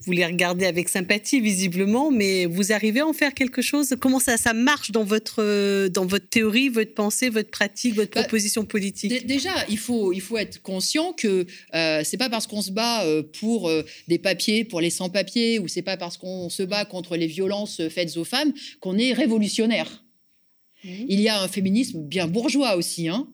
[0.00, 3.94] vous les regardez avec sympathie, visiblement, mais vous arrivez à en faire quelque chose?
[3.98, 8.22] Comment ça, ça marche dans votre, dans votre théorie, votre pensée, votre pratique, votre bah,
[8.22, 9.26] proposition politique?
[9.26, 11.35] Déjà, il faut, il faut être conscient que
[11.74, 15.58] euh, c'est pas parce qu'on se bat euh, pour euh, des papiers, pour les sans-papiers,
[15.58, 19.12] ou c'est pas parce qu'on se bat contre les violences faites aux femmes qu'on est
[19.12, 20.02] révolutionnaire.
[20.86, 21.06] Mhm.
[21.08, 23.08] Il y a un féminisme bien bourgeois aussi.
[23.08, 23.28] Hein.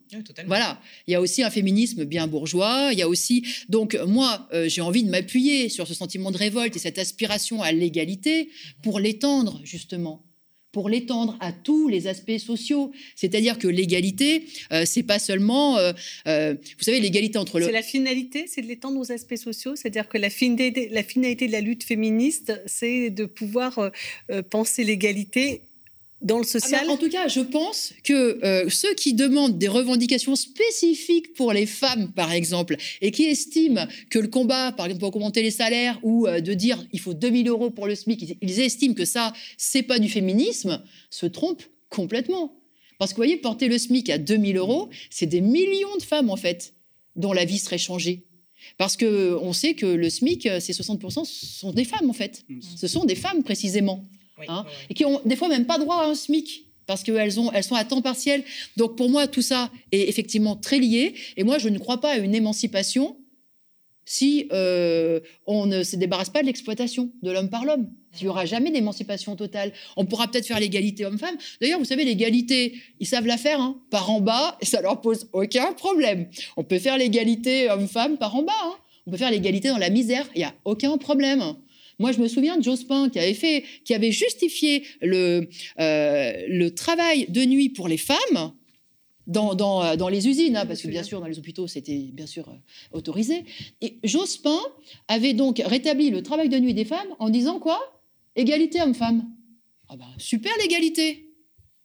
[0.47, 2.89] voilà, il y a aussi un féminisme bien bourgeois.
[2.91, 6.37] Il y a aussi donc moi euh, j'ai envie de m'appuyer sur ce sentiment de
[6.37, 8.49] révolte et cette aspiration à l'égalité
[8.81, 10.23] pour l'étendre justement
[10.73, 12.91] pour l'étendre à tous les aspects sociaux.
[13.15, 15.93] C'est-à-dire que l'égalité, euh, c'est pas seulement, euh,
[16.25, 17.65] vous savez, l'égalité entre le.
[17.65, 19.77] C'est la finalité, c'est de l'étendre aux aspects sociaux.
[19.77, 20.27] C'est-à-dire que la
[20.91, 23.91] la finalité de la lutte féministe, c'est de pouvoir
[24.49, 25.61] penser l'égalité
[26.23, 29.67] dans le ah social En tout cas, je pense que euh, ceux qui demandent des
[29.67, 35.01] revendications spécifiques pour les femmes, par exemple, et qui estiment que le combat, par exemple,
[35.01, 38.37] pour augmenter les salaires ou euh, de dire il faut 2000 euros pour le SMIC,
[38.41, 42.55] ils, estiment que ça, c'est pas du féminisme, se trompent complètement.
[42.99, 46.29] Parce que vous voyez, porter le SMIC à 2000 euros, c'est des millions de femmes,
[46.29, 46.73] en fait,
[47.15, 48.25] dont la vie serait changée.
[48.77, 52.45] Parce qu'on sait que le SMIC, c'est 60% sont des femmes, en fait.
[52.47, 52.59] Mmh.
[52.77, 54.07] Ce sont des femmes, précisément.
[54.47, 57.63] Hein, et qui ont des fois même pas droit à un SMIC parce qu'elles elles
[57.63, 58.43] sont à temps partiel.
[58.77, 61.13] Donc pour moi, tout ça est effectivement très lié.
[61.37, 63.15] Et moi, je ne crois pas à une émancipation
[64.05, 67.89] si euh, on ne se débarrasse pas de l'exploitation de l'homme par l'homme.
[68.19, 69.71] Il n'y aura jamais d'émancipation totale.
[69.95, 71.35] On pourra peut-être faire l'égalité homme-femme.
[71.61, 75.01] D'ailleurs, vous savez, l'égalité, ils savent la faire hein, par en bas, et ça leur
[75.01, 76.27] pose aucun problème.
[76.57, 78.51] On peut faire l'égalité homme-femme par en bas.
[78.63, 78.73] Hein.
[79.07, 81.55] On peut faire l'égalité dans la misère, il n'y a aucun problème.
[81.99, 85.47] Moi, je me souviens de Jospin qui avait fait, qui avait justifié le,
[85.79, 88.53] euh, le travail de nuit pour les femmes.
[89.25, 92.09] Dans, dans, euh, dans les usines, hein, parce que bien sûr, dans les hôpitaux, c'était
[92.11, 92.57] bien sûr euh,
[92.91, 93.45] autorisé.
[93.79, 94.59] Et Jospin
[95.07, 98.03] avait donc rétabli le travail de nuit des femmes en disant quoi?
[98.35, 99.23] Égalité homme-femme.
[99.87, 101.29] Ah ben, super l'égalité.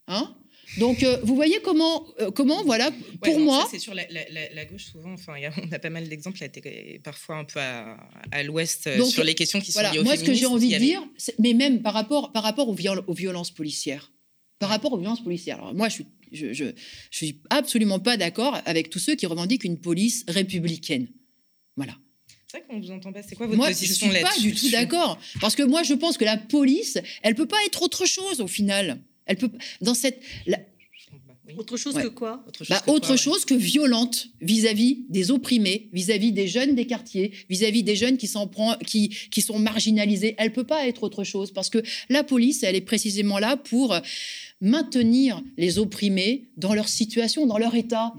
[0.09, 0.35] Hein?
[0.79, 2.91] Donc, euh, vous voyez comment, euh, comment voilà,
[3.23, 3.67] pour moi.
[3.71, 4.05] C'est sur la,
[4.65, 6.39] gauche, souvent, enfin, on a pas mal d'exemples,
[7.03, 10.35] parfois un peu à, l'ouest, euh, sur les questions qui sont liées Moi, ce que
[10.35, 11.03] j'ai envie de dire,
[11.39, 12.77] mais même par rapport, par rapport aux,
[13.07, 14.13] aux violences policières,
[14.59, 15.59] par rapport aux violences policières.
[15.59, 16.65] Alors, moi, je suis, je, je,
[17.11, 21.09] suis absolument pas d'accord avec tous ceux qui revendiquent une police républicaine.
[21.77, 21.97] Voilà.
[22.51, 23.23] C'est vrai qu'on vous entend pas.
[23.23, 25.19] C'est quoi votre position là-dessus Moi, je suis pas du tout d'accord.
[25.41, 28.49] Parce que moi, je pense que la police, elle peut pas être autre chose au
[28.49, 29.01] final.
[29.29, 29.51] Elle peut
[29.81, 30.21] dans cette
[31.57, 35.89] autre chose que quoi Autre chose, bah, que, autre chose que, violente vis-à-vis des opprimés,
[35.93, 38.51] vis-à-vis des jeunes des quartiers, vis-à-vis des jeunes qui, s'en
[38.87, 40.35] qui, qui sont marginalisés.
[40.39, 43.99] Elle peut pas être autre chose parce que la police, elle est précisément là pour
[44.61, 48.13] maintenir les opprimés dans leur situation, dans leur état.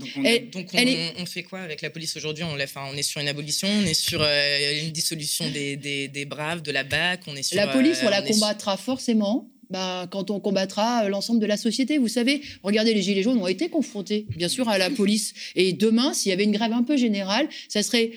[0.51, 2.43] Donc on, fait quoi avec la police aujourd'hui?
[2.43, 6.61] On, on est sur une abolition, on est sur euh, une dissolution des, des, braves,
[6.61, 7.57] de la BAC, on est sur...
[7.57, 11.57] La police, on euh, la combattra forcément bah, quand on combattra euh, l'ensemble de la
[11.57, 11.97] société.
[11.97, 15.33] Vous savez, regardez, les Gilets jaunes ont été confrontés, bien sûr, à la police.
[15.55, 18.11] Et demain, s'il y avait une grève un peu générale, ça serait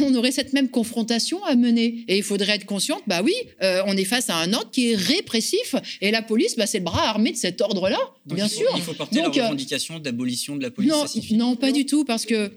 [0.00, 2.04] on aurait cette même confrontation à mener.
[2.08, 4.92] Et il faudrait être conscient, bah oui, euh, on est face à un ordre qui
[4.92, 5.74] est répressif.
[6.00, 8.68] Et la police, bah, c'est le bras armé de cet ordre-là, bien sûr.
[8.74, 10.90] Il faut porter Donc, la euh, revendication d'abolition de la police.
[10.90, 12.52] Non, non pas du tout, parce que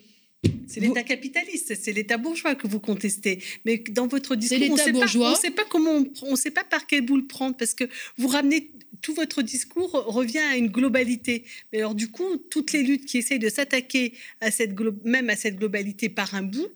[0.68, 3.42] c'est l'État capitaliste, c'est l'État bourgeois que vous contestez.
[3.66, 7.02] Mais dans votre discours, on ne sait, pas, comment, on ne sait pas par quel
[7.02, 7.86] bout le prendre, parce que
[8.18, 8.72] vous ramenez
[9.02, 11.44] tout votre discours revient à une globalité.
[11.72, 14.74] Mais alors du coup, toutes les luttes qui essayent de s'attaquer à cette
[15.04, 16.68] même à cette globalité par un bout,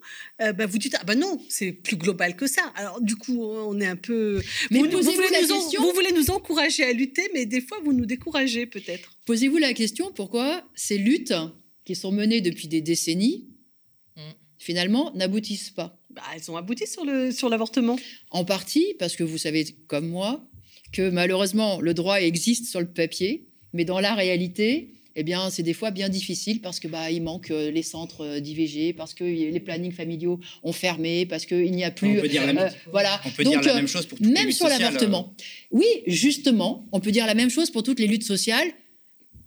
[0.42, 2.62] euh, bah, vous dites ah ben non, c'est plus global que ça.
[2.76, 4.42] Alors du coup, on est un peu.
[4.70, 8.06] Mais vous, voulez nous vous voulez nous encourager à lutter, mais des fois vous nous
[8.06, 9.18] découragez peut-être.
[9.26, 11.34] Posez-vous la question pourquoi ces luttes
[11.86, 13.48] qui sont menées depuis des décennies.
[14.60, 15.98] Finalement, n'aboutissent pas.
[16.12, 17.98] Bah, elles ont abouti sur le sur l'avortement.
[18.30, 20.46] En partie parce que vous savez comme moi
[20.92, 25.64] que malheureusement le droit existe sur le papier, mais dans la réalité, eh bien c'est
[25.64, 29.14] des fois bien difficile parce que bah il manque euh, les centres euh, d'IVG, parce
[29.14, 32.18] que les plannings familiaux ont fermé, parce qu'il n'y a plus.
[32.18, 33.22] On peut dire la, euh, voilà.
[33.26, 34.82] on peut Donc, dire la euh, même chose pour toutes les même luttes sur sociales,
[34.82, 35.36] l'avortement.
[35.72, 38.68] Oui, justement, on peut dire la même chose pour toutes les luttes sociales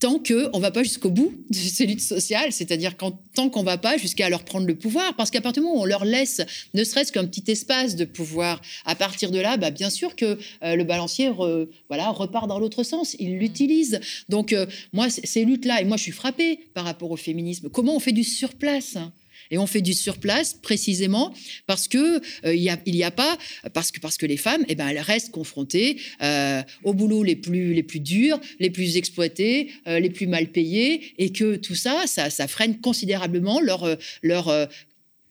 [0.03, 3.65] tant qu'on ne va pas jusqu'au bout de ces luttes sociales, c'est-à-dire tant qu'on ne
[3.65, 6.05] va pas jusqu'à leur prendre le pouvoir, parce qu'à partir du moment où on leur
[6.05, 6.41] laisse
[6.75, 10.39] ne serait-ce qu'un petit espace de pouvoir, à partir de là, bah, bien sûr que
[10.65, 14.01] euh, le balancier re- voilà, repart dans l'autre sens, il l'utilise.
[14.29, 17.95] Donc euh, moi, ces luttes-là, et moi je suis frappée par rapport au féminisme, comment
[17.95, 19.13] on fait du surplace hein?
[19.53, 21.33] Et on fait du surplace précisément
[21.69, 23.39] parce que euh, a, pas
[23.75, 27.75] parce que parce que les femmes eh ben restent confrontées euh, aux boulots les plus
[27.75, 32.05] les plus durs, les plus exploités, euh, les plus mal payés et que tout ça
[32.07, 34.49] ça, freine considérablement leur euh, leur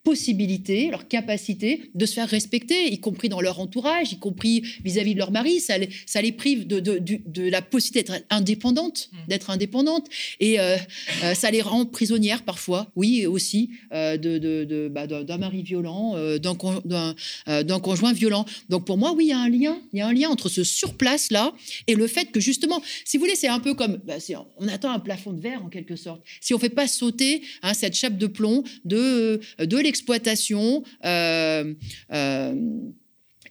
[0.04, 5.14] possibilité, leur capacité de se faire respecter, y compris dans leur entourage, y compris vis-à-vis
[5.14, 5.60] de leur mari.
[5.60, 10.08] Ça, les- ça les prive de, de, la possibilité d'être indépendante, d'être indépendante.
[10.40, 10.76] Et euh,
[11.24, 16.38] euh, ça les rend prisonnières parfois, oui, aussi, euh, de, bah, d'un mari violent, euh,
[16.40, 17.16] d'un con- d'un
[17.48, 18.46] d'un conjoint violent.
[18.70, 19.78] Donc pour moi, oui, il y a un lien.
[19.94, 21.54] Il y a un lien entre ce surplace-là
[21.88, 24.16] et le fait que justement, si vous voulez, c'est un peu comme, bah,
[24.58, 26.22] on attend un plafond de verre en quelque sorte.
[26.42, 30.84] Si on fait pas sauter hein, cette chape de plomb de, de l'exploitation.
[31.06, 31.74] euh,
[32.12, 32.56] euh,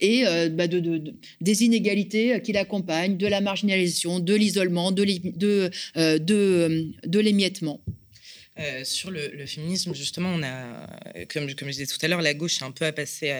[0.02, 4.92] et euh, bah, de, de- de- des inégalités qui l'accompagnent, de la marginalisation, de l'isolement,
[4.92, 5.70] de, l'é- de,
[6.30, 7.78] de, de l'émiettement.
[8.84, 10.86] Sur le, féminisme, justement, on a,
[11.32, 13.30] comme, je disais tout à l'heure, la gauche est un peu à passer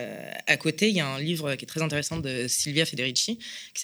[0.46, 0.88] à, côté.
[0.88, 3.38] Il y a un livre qui est très intéressant de Silvia Federici,
[3.74, 3.80] qui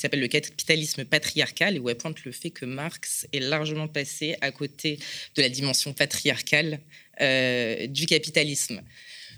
[0.00, 4.34] s'appelle Le capitalisme patriarcal, et où elle pointe le fait que Marx est largement passé
[4.40, 4.98] à côté
[5.36, 6.80] de la dimension patriarcale
[7.20, 8.82] euh, du capitalisme.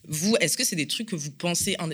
[0.08, 1.90] Vous, est-ce que c'est des trucs que vous pensez en,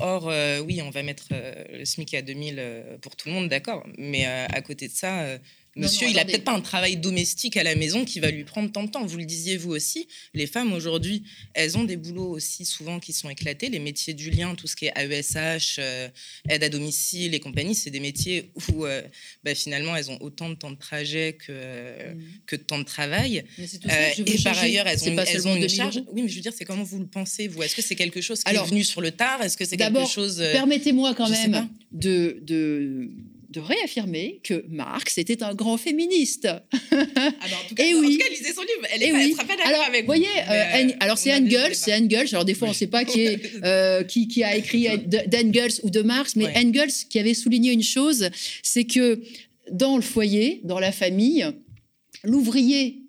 [0.00, 3.34] Or, euh, oui, on va mettre euh, le SMIC à 2000 euh, pour tout le
[3.34, 3.84] monde, d'accord.
[3.98, 5.38] Mais à côté de ça,
[5.76, 8.20] euh, Non, monsieur, non, il a peut-être pas un travail domestique à la maison qui
[8.20, 9.04] va lui prendre tant de temps.
[9.04, 10.08] Vous le disiez vous aussi.
[10.34, 11.22] Les femmes aujourd'hui,
[11.54, 13.68] elles ont des boulots aussi souvent qui sont éclatés.
[13.68, 16.08] Les métiers du lien, tout ce qui est AESH, euh,
[16.48, 19.02] aide à domicile et compagnie, c'est des métiers où euh,
[19.44, 22.14] bah, finalement elles ont autant de temps de trajet que, euh,
[22.46, 23.44] que de temps de travail.
[23.58, 25.50] Mais tout Euh, ça que je veux et par ailleurs, elles ont, pas elles seulement
[25.52, 26.02] ont une 2000 charge.
[26.12, 27.62] Oui, mais je veux dire, c'est comment vous le pensez, vous?
[27.62, 29.42] Est-ce que c'est quelque chose qui Alors, est venu sur le tard?
[29.42, 30.40] Est-ce que c'est quelque chose.
[30.40, 33.10] euh, permettez-moi quand même de, de,
[33.56, 36.46] de réaffirmer que Marx était un grand féministe.
[36.46, 36.60] Ah
[36.92, 38.18] bah, en tout cas, en oui.
[38.18, 38.86] tout cas, lisez son livre.
[38.92, 39.24] Elle est pas, oui.
[39.24, 40.52] elle sera pas d'accord Alors, avec vous voyez, euh,
[40.90, 42.28] euh, alors c'est Engels, c'est Engels.
[42.32, 45.26] Alors des fois, on ne sait pas qui, est, euh, qui, qui a écrit de-
[45.28, 46.46] d'Engels ou de Marx, mais.
[46.56, 48.28] Engels qui avait souligné une chose,
[48.62, 49.22] c'est que
[49.72, 51.46] dans le foyer, dans la famille,
[52.24, 53.02] l'ouvrier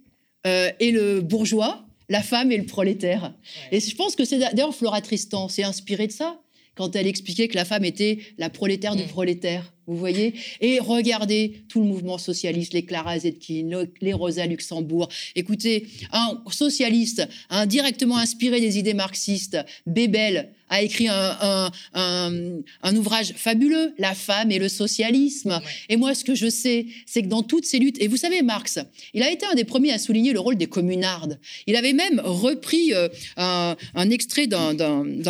[0.45, 3.33] euh, et le bourgeois, la femme et le prolétaire.
[3.71, 6.39] Et je pense que c'est d'ailleurs Flora Tristan s'est inspirée de ça
[6.75, 9.07] quand elle expliquait que la femme était la prolétaire du Mm.
[9.07, 9.73] prolétaire.
[9.87, 10.33] Vous voyez?
[10.61, 15.07] Et regardez tout le mouvement socialiste, les Clara Zetkin, le- les Rosa Luxembourg.
[15.35, 22.59] Écoutez, un socialiste, un directement inspiré des idées marxistes, Bebel, a écrit un, un- un-
[22.83, 25.61] un ouvrage fabuleux, La femme et le socialisme.
[25.87, 28.41] Et moi, ce que je sais, c'est que dans toutes ces luttes, et vous savez,
[28.41, 28.77] Marx,
[29.13, 31.39] il a été un des premiers à souligner le rôle des communardes.
[31.67, 33.07] Il avait même repris euh,
[33.37, 33.77] un,
[34.09, 34.75] extrait d'un-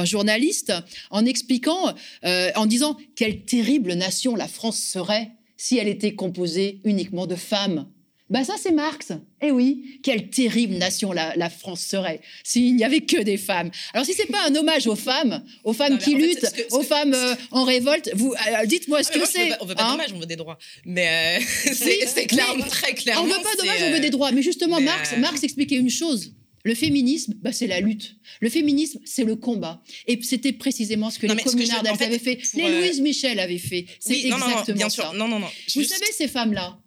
[0.06, 0.74] journaliste
[1.12, 1.94] en expliquant,
[2.26, 7.36] euh, en disant quelle terrible nation la France serait si elle était composée uniquement de
[7.36, 7.86] femmes.
[8.30, 9.12] Ben ça, c'est Marx.
[9.42, 13.72] Eh oui, quelle terrible nation la, la France serait s'il n'y avait que des femmes.
[13.94, 16.74] Alors si c'est pas un hommage aux femmes, aux femmes Non, qui fait, luttent, que-
[16.76, 19.52] aux que- femmes euh, en révolte, vous euh, dites-moi ce Ah, que c'est.
[19.62, 19.88] On veut pas hein.
[19.88, 20.58] de dommage, on veut des droits.
[20.86, 23.24] Mais euh, Oui, c'est c'est clairement, très clairement.
[23.24, 24.32] On veut pas c'est, dommage, on veut des droits.
[24.32, 26.34] Mais justement, mais, Marx, Marx expliquait une chose.
[26.68, 28.18] Le féminisme, bah, c'est la lutte.
[28.42, 29.82] Le féminisme, c'est le combat.
[30.06, 32.40] Et c'était précisément ce que Non, les je- en fait, avaient fait.
[32.56, 33.86] Les euh, Louise Michel avaient fait.
[34.02, 35.02] C'est Oui, non, non, non, exactement bien ça.
[35.04, 35.14] sûr.
[35.14, 35.48] Non, non, non.
[35.48, 36.78] Vous Juste- savez, ces femmes-là,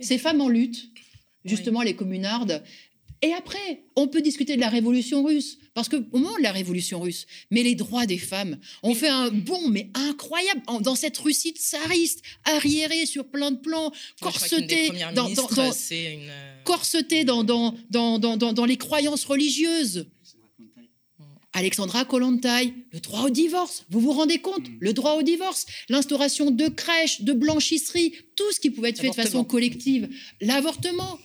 [0.00, 0.88] ces femmes en lutte,
[1.44, 2.62] justement les communardes.
[3.22, 7.00] Et après, on peut discuter de la révolution russe, parce qu'au moment de la révolution
[7.00, 11.18] russe, mais les droits des femmes ont fait un bond, mais incroyable, en- dans cette
[11.18, 13.92] Russie tsariste, arriérée sur plein de plans,
[14.22, 15.72] corsetée dans, dans- dans-
[16.14, 16.30] une.
[16.30, 20.06] euh, corsetée dans, dans, dans, dans, dans- dans les croyances religieuses.
[21.52, 23.84] Alexandra Kollontai, le droit au divorce.
[23.90, 24.68] Vous vous rendez compte?
[24.68, 24.76] Mm.
[24.80, 29.08] Le droit au divorce, l'instauration de crèches, de blanchisseries, tout ce qui pouvait être fait
[29.08, 30.08] de façon collective.
[30.40, 31.18] L'avortement.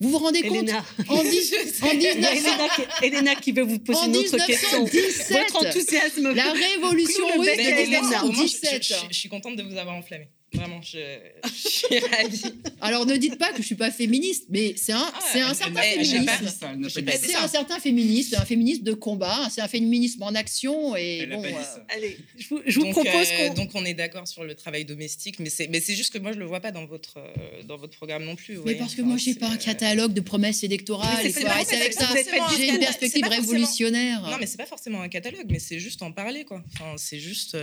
[0.00, 0.58] Vous vous rendez compte?
[0.58, 0.84] Elena.
[1.08, 4.06] En, dix- en Il y a 1900 Elena, qui- Elena qui veut vous poser En
[4.06, 4.84] une autre question.
[4.84, 6.32] 1917, Votre enthousiasme.
[6.34, 8.24] la révolution russe de à Elena.
[8.24, 8.82] Au moins, je, 1917.
[8.82, 10.28] je- je- je suis contente de vous avoir enflammé.
[10.54, 10.98] Vraiment, je,
[11.44, 12.54] je suis ravie.
[12.80, 15.52] Alors ne dites pas que je suis pas féministe, mais c'est un, Ah, c'est un
[15.52, 16.26] certain féminisme.
[16.88, 17.42] C'est ça.
[17.42, 21.42] un certain féminisme, un féminisme de combat, c'est un féminisme en action et bon.
[21.42, 21.84] pas dit euh, ça.
[21.94, 23.54] Allez, je vous, je vous donc, propose euh, qu'on...
[23.54, 26.32] donc on est d'accord sur le travail domestique, mais c'est mais c'est juste que moi
[26.32, 28.54] je le vois pas dans votre euh, dans votre programme non plus.
[28.54, 28.78] Mais voyez.
[28.78, 31.30] parce que Enfin, moi, j'ai pas un euh, catalogue de promesses électorales.
[31.30, 32.08] C'est avec ça.
[32.56, 34.22] J'ai une perspective révolutionnaire.
[34.22, 36.62] Non, mais c'est pas forcément un catalogue, mais c'est juste en parler quoi.
[36.74, 37.56] Enfin, c'est juste.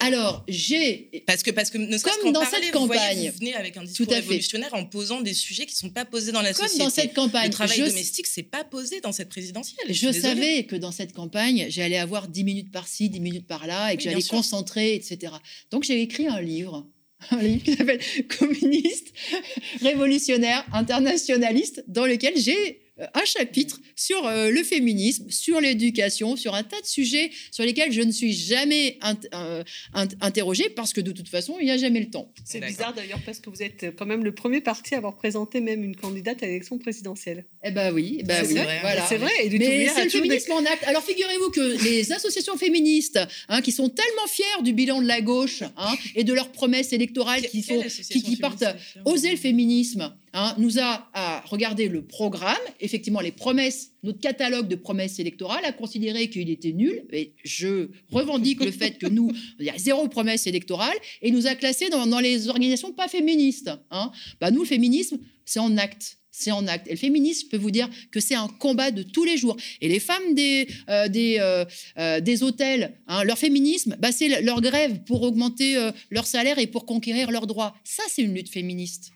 [0.00, 1.22] Alors, j'ai.
[1.26, 3.30] Parce que, parce que ne serait-ce Comme qu'en dans parler, cette vous voyez, campagne.
[3.30, 4.20] vous venez avec un discours Tout à fait.
[4.22, 6.84] révolutionnaire en posant des sujets qui ne sont pas posés dans la Comme société.
[6.84, 9.92] dans cette campagne, Le travail je, domestique, c'est pas posé dans cette présidentielle.
[9.94, 13.96] je savais que dans cette campagne, j'allais avoir 10 minutes par-ci, 10 minutes par-là, et
[13.96, 15.32] que Oui, j'allais concentrer, etc.
[15.70, 16.86] Donc, j'ai écrit un livre.
[17.32, 17.98] Un livre qui s'appelle
[18.38, 19.08] Communiste,
[19.82, 22.80] révolutionnaire, internationaliste, dans lequel j'ai
[23.14, 27.92] un chapitre sur euh, le féminisme, sur l'éducation, sur un tas de sujets sur lesquels
[27.92, 29.62] je ne suis jamais int- euh,
[29.94, 32.32] int- interrogée parce que de toute façon, il n'y a jamais le temps.
[32.44, 35.60] C'est bizarre d'ailleurs parce que vous êtes quand même le premier parti à avoir présenté
[35.60, 37.44] même une candidate à l'élection présidentielle.
[37.64, 39.06] Eh ben oui, eh ben C'est oui, vrai, voilà.
[39.06, 39.30] C'est vrai.
[39.44, 40.84] Et Mais c'est le des- féminisme en acte.
[40.84, 43.18] Alors figurez-vous que les associations féministes,
[43.48, 46.92] hein, qui sont tellement fières du bilan de la gauche hein, et de leurs promesses
[46.92, 48.64] électorales qui, sont, qui, qui partent
[49.04, 54.68] oser le féminisme, hein, nous a à regarder le programme, effectivement les promesses, notre catalogue
[54.68, 57.04] de promesses électorales, a considéré qu'il était nul.
[57.12, 61.46] Et je revendique le fait que nous, il y a zéro promesse électorale, et nous
[61.46, 63.70] a classés dans, les organisations pas féministes.
[63.90, 64.10] Hein.
[64.40, 66.18] Bah, nous, le féminisme, c'est en acte.
[66.30, 66.86] C'est en acte.
[66.86, 69.56] Et le féminisme, je peux vous dire que c'est un combat de tous les jours.
[69.80, 71.64] Et les femmes des, euh, des, euh,
[71.98, 75.76] euh, des hôtels, hein, leur féminisme, bah, c'est le- leur grève pour augmenter
[76.10, 77.74] leur salaire et pour conquérir leurs droits.
[77.82, 79.10] Ça, c'est une lutte féministe.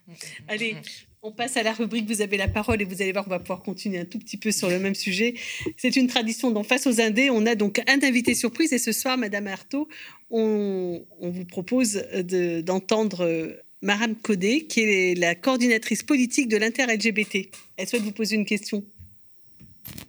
[0.49, 0.75] Allez,
[1.23, 3.39] on passe à la rubrique Vous avez la parole et vous allez voir, on va
[3.39, 5.35] pouvoir continuer un tout petit peu sur le même sujet.
[5.77, 7.31] C'est une tradition dans Face aux Indés.
[7.31, 9.89] On a donc un invité surprise et ce soir, Madame Artaud,
[10.31, 13.53] on, vous propose de- d'entendre euh,
[13.83, 17.51] Maram Kodé, qui est la coordinatrice politique de l'Inter-LGBT.
[17.77, 18.83] Elle souhaite vous poser une question.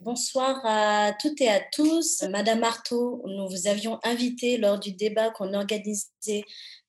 [0.02, 2.24] Bonsoir à toutes et à tous.
[2.30, 6.44] Madame Artaud, nous vous avions invité lors du débat qu'on organisait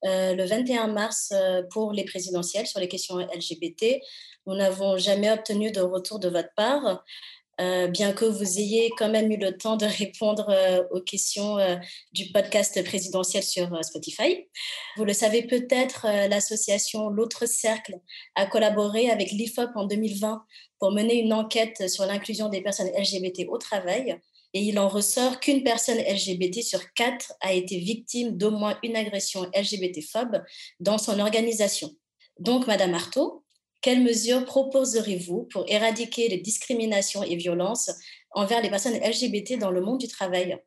[0.05, 4.01] le 21 mars euh, pour les présidentielles sur les questions LGBT.
[4.47, 7.03] Nous n'avons jamais obtenu de retour de votre part,
[7.61, 11.57] euh, bien que vous ayez quand même eu le temps de répondre euh, aux questions
[11.57, 11.77] euh,
[12.11, 14.47] du podcast présidentiel sur euh, Spotify.
[14.97, 17.95] Vous le savez peut-être, euh, l'association L'autre Cercle
[18.35, 20.43] a collaboré avec l'IFOP en 2020
[20.79, 24.19] pour mener une enquête sur l'inclusion des personnes LGBT au travail.
[24.55, 28.95] Et il en ressort qu'une personne LGBT sur quatre a été victime d'au moins une
[28.95, 30.41] agression LGBT-phobe
[30.79, 31.93] dans son organisation.
[32.39, 33.43] Donc, Madame Artaud,
[33.81, 37.91] quelles mesures proposerez-vous pour éradiquer les discriminations et violences
[38.31, 40.57] envers les personnes LGBT dans le monde du travail?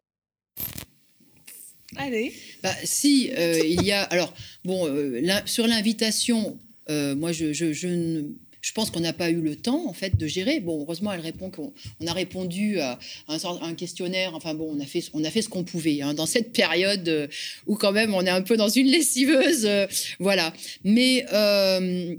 [1.97, 2.35] Allez.
[2.63, 4.35] Bah, si euh, il y a alors
[4.65, 6.59] bon euh, sur l'invitation,
[6.91, 9.93] euh, moi je, je, je ne- je pense qu'on n'a pas eu le temps en
[9.93, 10.61] fait de gérer.
[10.61, 12.99] Bon, heureusement, elle répond qu'on on a répondu à
[13.29, 14.35] un, questionnaire.
[14.35, 17.09] Enfin bon, on a fait on a fait ce qu'on pouvait hein, dans cette période
[17.09, 17.27] euh,
[17.67, 19.87] où quand même on est un peu dans une lessiveuse, euh,
[20.19, 20.53] voilà.
[20.85, 22.17] Mais euh,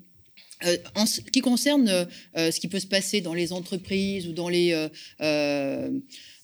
[0.65, 1.87] euh, en ce qui concerne
[2.37, 4.89] euh, ce qui peut se passer dans les entreprises ou dans les euh,
[5.21, 5.89] euh,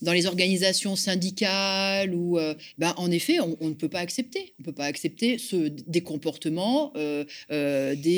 [0.01, 4.53] dans les organisations syndicales ou euh, ben, en effet on, ne peut pas accepter.
[4.59, 8.15] On peut pas accepter ce, des comportements euh, euh, des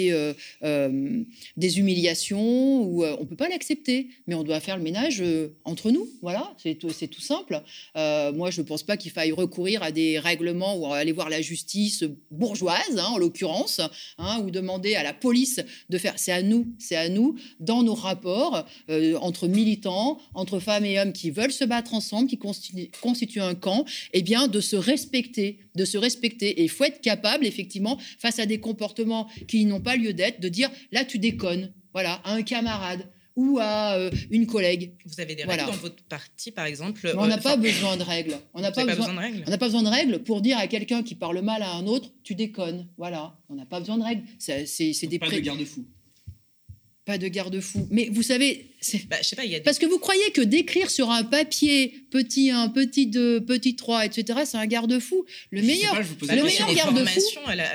[1.57, 4.09] des humiliations ou on peut pas l'accepter.
[4.27, 5.23] Mais on doit faire le ménage
[5.63, 6.07] entre nous.
[6.21, 6.53] Voilà.
[6.61, 7.61] C'est tout, c'est tout simple.
[7.95, 12.03] Moi je pense pas qu'il faille recourir à des règlements ou aller voir la justice
[12.31, 13.81] bourgeoise hein, en l'occurrence
[14.17, 15.59] hein, ou demander à la police
[15.89, 16.13] de faire.
[16.17, 18.65] C'est à nous c'est à nous dans nos rapports
[19.21, 23.55] entre militants entre femmes et hommes qui veulent se battre ensemble qui constituent, constituent un
[23.55, 27.99] camp et bien de se respecter de se respecter et il faut être capable effectivement
[28.19, 32.13] face à des comportements qui n'ont pas lieu d'être de dire là tu déconnes voilà
[32.23, 35.65] à un camarade ou à euh, une collègue Vous avez des Voilà.
[35.65, 37.01] règles dans votre parti, par exemple.
[37.03, 39.19] Mais on n'a euh, pas enfin, besoin de règles on n'a pas avez besoin de
[39.19, 39.43] règles.
[39.45, 41.85] on n'a pas besoin de règles pour dire à quelqu'un qui parle mal à un
[41.85, 42.87] autre, tu déconnes.
[42.97, 44.23] Voilà, on n'a pas besoin de règles.
[44.39, 44.65] C'est
[45.07, 45.85] des Pas pré- de garde-fou.
[47.07, 47.87] Pas de garde-fou.
[47.89, 49.63] Mais vous savez, c'est Bah, je sais pas, il y a des...
[49.63, 54.05] parce que vous croyez que d'écrire sur un papier petit 1, petit 2, petit 3,
[54.05, 55.25] etc., c'est un garde-fou.
[55.51, 57.21] Le meilleur, le meilleur garde-fou,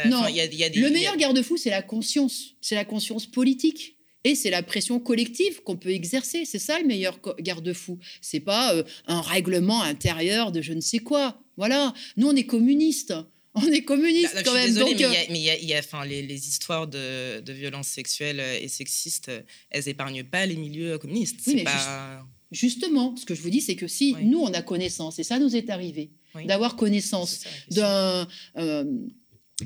[0.09, 0.19] Non.
[0.19, 2.55] enfin, il y a- il y a des- le meilleur garde-fou, c'est la conscience.
[2.61, 3.97] C'est la conscience politique.
[4.25, 6.45] Et c'est la pression collective qu'on peut exercer.
[6.45, 7.99] C'est ça le meilleur garde-fou.
[8.21, 11.43] C'est pas euh, un règlement intérieur de je ne sais quoi.
[11.57, 11.93] Voilà.
[12.17, 13.15] Nous, on est communistes.
[13.55, 14.67] On est communistes quand même.
[14.67, 14.95] Désolée,
[15.31, 18.69] mais il y a, y a enfin, les, les, histoires de, de violences sexuelles et
[18.69, 19.31] sexistes,
[19.71, 21.41] elles épargnent pas les milieux communistes.
[21.47, 22.27] Oui, pas...
[22.51, 25.39] justement, ce que je vous dis, c'est que si nous, on a connaissance, et ça
[25.39, 26.13] nous est arrivé,
[26.47, 28.27] d'avoir connaissance d'un
[28.57, 28.85] euh,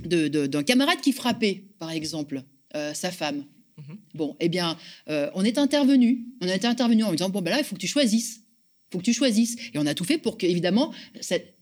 [0.04, 2.42] d'un camarade qui frappait, par exemple,
[2.74, 3.44] euh, sa femme.
[3.78, 3.98] Mhm.
[4.14, 4.76] Bon, eh bien,
[5.08, 6.26] euh, on est intervenu.
[6.40, 8.38] On a été intervenu en disant bon ben là, il faut que tu choisisses.
[8.38, 9.56] Il faut que tu choisisses.
[9.74, 11.55] Et on a tout fait pour que, évidemment, cette...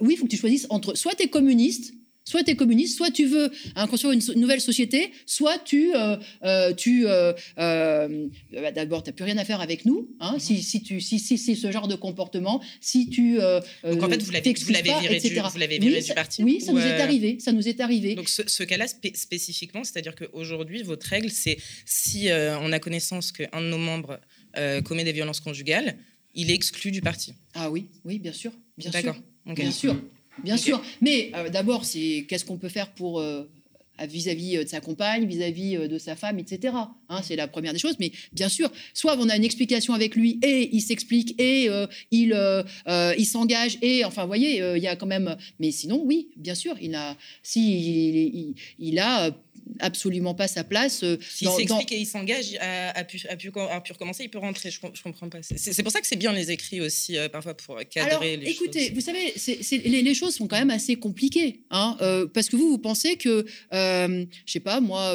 [0.00, 1.92] oui, il faut que tu choisisses entre soit tu es communiste,
[2.28, 6.16] Soit tu es communiste, soit tu veux hein, construire une, nouvelle société, soit tu, euh,
[6.42, 10.40] euh, tu euh, bah, d'abord, tu n'as plus rien à faire avec nous, hein, mhm.
[10.40, 13.36] si, si, tu, si, si, si, ce genre de comportement, si tu.
[13.36, 17.00] Donc en fait, vous l'avez, viré, du, vous viré du parti Oui, ça nous est
[17.00, 17.38] arrivé.
[17.38, 18.16] Ça nous est arrivé.
[18.16, 22.28] Donc ce, cas-là spécifiquement, c'est-à-dire qu'aujourd'hui, votre règle, c'est si
[22.60, 24.18] on a connaissance qu'un de nos membres
[24.84, 25.96] commet des violences conjugales,
[26.34, 27.34] il est exclu du parti.
[27.54, 28.50] Ah oui, oui, bien sûr.
[28.78, 29.16] Bien sûr.
[29.46, 29.96] Bien sûr.
[30.42, 30.82] Bien sûr.
[31.00, 33.44] Mais euh, d'abord, c'est qu'est-ce qu'on peut faire pour euh,
[33.98, 36.74] vis-à-vis euh, de sa compagne, vis-à-vis de sa femme, etc.
[37.08, 37.96] Hein, c'est la première des choses.
[37.98, 41.70] Mais bien sûr, soit on a une explication avec lui et il s'explique et
[42.10, 42.64] il,
[43.18, 45.36] il s'engage et enfin, vous voyez, il y a quand même.
[45.58, 49.30] Mais sinon, oui, bien sûr, il a, si il, il a
[49.80, 51.02] absolument pas sa place.
[51.02, 52.52] Euh, S'il s'explique et il s'engage
[53.08, 53.50] pu, à, pu,
[53.92, 54.70] recommencer, il peut rentrer.
[54.70, 55.38] Je, je comprends pas.
[55.42, 58.50] C'est pour ça que c'est bien les écrits aussi, euh, parfois, pour cadrer Alors, les
[58.50, 59.34] écoutez, vous savez,
[59.84, 61.60] les, choses sont quand même assez compliquées.
[61.70, 65.14] Hein, euh, parce que vous, vous pensez que, je sais pas, moi.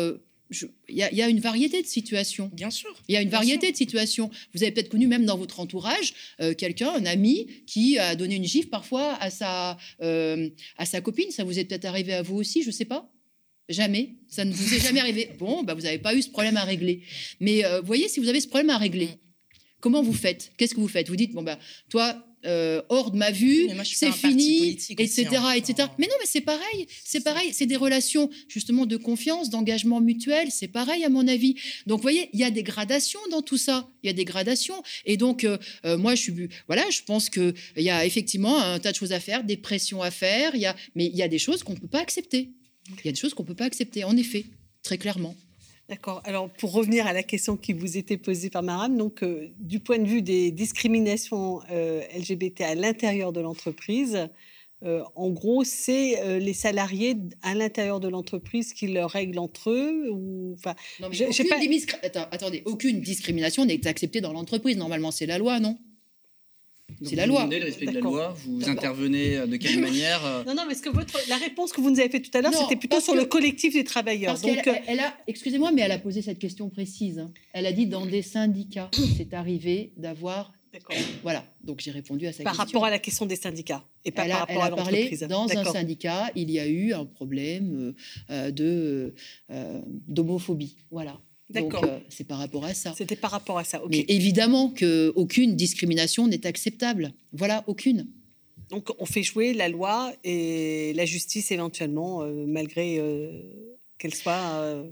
[0.51, 2.51] il y, a une variété de situations.
[2.53, 2.93] Bien sûr.
[3.07, 4.29] Il y a une variété de situations.
[4.53, 6.13] Vous avez peut-être connu même dans votre entourage
[6.57, 11.31] quelqu'un, un ami, qui a donné une gifle parfois à sa, à sa copine.
[11.31, 13.11] Ça vous est peut-être arrivé à vous aussi, je ne sais pas.
[13.71, 14.15] Jamais.
[14.27, 15.29] Ça ne vous est jamais arrivé.
[15.39, 17.01] Bon, bah, vous n'avez pas eu ce problème à régler.
[17.39, 19.09] Mais euh, voyez, si vous avez ce problème à régler,
[19.79, 20.51] comment vous faites?
[20.57, 21.09] Qu'est-ce que vous faites?
[21.09, 21.57] Vous dites, bon, bah,
[21.89, 25.51] toi, euh, hors de ma vue, c'est fini, etc., hein.
[25.51, 25.87] etc.
[25.99, 30.47] Mais non, mais c'est pareil, c'est pareil, c'est des relations justement de confiance, d'engagement mutuel,
[30.49, 31.55] c'est pareil à mon avis.
[31.85, 34.25] Donc, vous voyez, il y a des gradations dans tout ça, il y a des
[34.25, 34.81] gradations.
[35.05, 35.57] Et donc, euh,
[35.97, 39.19] moi, je suis, voilà, je pense qu'il y a effectivement un tas de choses à
[39.19, 41.73] faire, des pressions à faire, il y a, mais il y a des choses qu'on
[41.73, 42.49] ne peut pas accepter.
[42.99, 44.45] Il y a des choses qu'on ne peut pas accepter, en effet,
[44.83, 45.35] très clairement.
[45.91, 46.21] D'accord.
[46.23, 49.81] Alors, pour revenir à la question qui vous était posée par Maram, donc, euh, du
[49.81, 54.29] point de vue des discriminations euh, LGBT à l'intérieur de l'entreprise,
[54.83, 60.09] euh, en gros, c'est les salariés à l'intérieur de l'entreprise qui le règlent entre eux
[60.11, 60.75] ou enfin.
[61.01, 61.17] Non, mais
[61.49, 62.29] pas...
[62.31, 64.77] attendez, aucune discrimination n'est acceptée dans l'entreprise.
[64.77, 65.77] Normalement, c'est la loi, non?
[67.03, 67.45] C'est la loi.
[67.45, 70.63] Vous le respect de la loi, vous intervenez euh, de quelle manière euh Non, non,
[70.67, 72.75] mais ce que votre, la réponse que vous nous avez faite tout à l'heure, c'était
[72.75, 74.33] plutôt sur le collectif des travailleurs.
[74.33, 77.19] Parce Donc, elle, a, excusez-moi, mais elle a posé cette question précise.
[77.19, 77.31] Hein.
[77.53, 80.53] Elle a dit dans des syndicats, c'est arrivé d'avoir.
[81.21, 82.57] Voilà, donc j'ai répondu à sa par question.
[82.57, 85.51] Par rapport à la question des syndicats et pas par rapport elle a parlé dans
[85.51, 87.93] un syndicat, il y a eu un problème
[88.29, 89.13] euh, de
[90.07, 90.77] d'homophobie.
[90.89, 91.19] Voilà.
[91.53, 92.93] Donc, euh, c'est par rapport à ça.
[92.97, 93.81] C'était par rapport à ça.
[93.89, 97.13] Mais évidemment qu'aucune discrimination n'est acceptable.
[97.33, 98.07] Voilà, aucune.
[98.69, 103.41] Donc, on fait jouer la loi et la justice éventuellement, euh, malgré euh,
[103.97, 104.85] qu'elle soit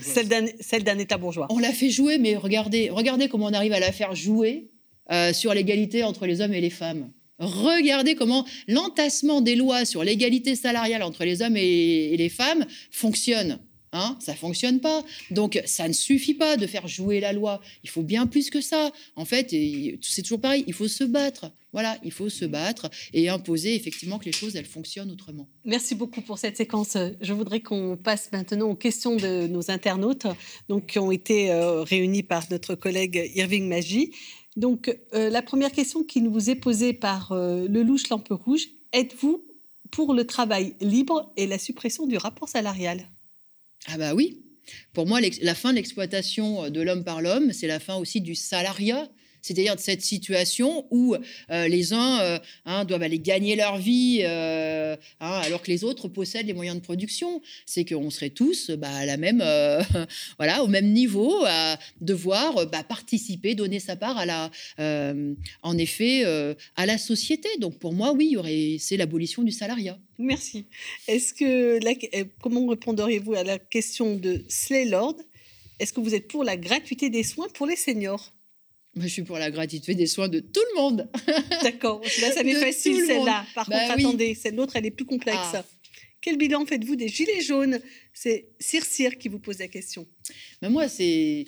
[0.00, 1.46] celle d'un État bourgeois.
[1.50, 4.70] On la fait jouer, mais regardez, regardez comment on arrive à la faire jouer
[5.32, 7.10] sur l'égalité entre les hommes et les femmes.
[7.40, 13.58] Regardez comment l'entassement des lois sur l'égalité salariale entre les hommes et les femmes fonctionne.
[13.92, 15.02] Hein, ça fonctionne pas.
[15.32, 17.60] Donc, ça ne suffit pas de faire jouer la loi.
[17.82, 18.92] Il faut bien plus que ça.
[19.16, 19.50] En fait,
[20.00, 20.62] c'est toujours pareil.
[20.68, 21.50] Il faut se battre.
[21.72, 25.48] Voilà, il faut se battre et imposer effectivement que les choses, elles fonctionnent autrement.
[25.64, 26.96] Merci beaucoup pour cette séquence.
[27.20, 30.26] Je voudrais qu'on passe maintenant aux questions de nos internautes,
[30.68, 34.12] donc, qui ont été euh, réunies par notre collègue Irving Magie.
[34.56, 39.44] Donc, euh, la première question qui nous est posée par euh, Lelouch Lampe Rouge, êtes-vous
[39.92, 43.08] pour le travail libre et la suppression du rapport salarial?
[43.86, 44.42] Ah bah oui.
[44.92, 48.20] Pour moi, la fin de l'exploitation euh, de l'homme par l'homme, c'est la fin aussi
[48.20, 49.08] du salariat
[49.42, 51.14] c'est-à-dire de cette situation où
[51.50, 56.08] euh, les uns euh, hein, doivent aller gagner leur vie hein, alors que les autres
[56.08, 57.40] possèdent les moyens de production.
[57.66, 59.42] C'est qu'on serait tous bah, à la même,
[60.38, 64.50] voilà, au même niveau à devoir bah, participer, donner sa part à la,
[65.62, 66.24] en effet,
[66.76, 67.48] à la société.
[67.58, 68.36] Donc pour moi, oui,
[68.78, 69.98] c'est l'abolition du salariat.
[70.20, 70.66] Merci.
[71.08, 75.16] Est-ce que euh, comment répondriez-vous à la question de Slay Lord?
[75.78, 78.30] Est-ce que vous êtes pour la gratuité des soins pour les seniors?
[78.94, 81.08] Moi, je suis pour la gratuité des soins de tout le monde.
[81.62, 82.00] D'accord.
[82.20, 83.46] Là, ça m'est facile celle-là.
[83.54, 85.38] Par bah contre, attendez, celle l'autre, elle est plus complexe.
[85.54, 85.64] Ah.
[86.20, 87.80] Quel bilan faites-vous des Gilets jaunes?
[88.12, 90.06] C'est Cire qui vous pose la question.
[90.60, 91.44] Mais moi, c'est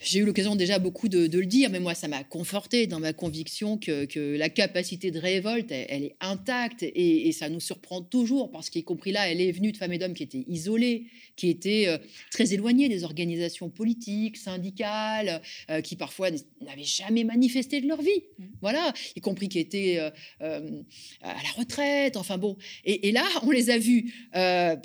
[0.00, 3.12] j'ai eu l'occasion déjà beaucoup de, le dire, mais moi, ça m'a conforté dans ma
[3.12, 8.70] conviction que, la capacité de révolte, elle, est intacte et, ça nous surprend toujours parce
[8.70, 11.86] qu'y compris là, elle est venue de femmes et d'hommes qui étaient isolés, qui étaient
[11.86, 11.98] euh,
[12.32, 15.40] très éloignés des organisations politiques, syndicales,
[15.70, 18.24] euh, qui parfois n'avaient jamais manifesté de leur vie.
[18.38, 18.44] Mmh.
[18.60, 19.98] Voilà, y compris qui étaient
[20.40, 20.82] euh,
[21.22, 22.56] à la retraite, enfin bon.
[22.84, 24.80] Et, là, on les a vus bah,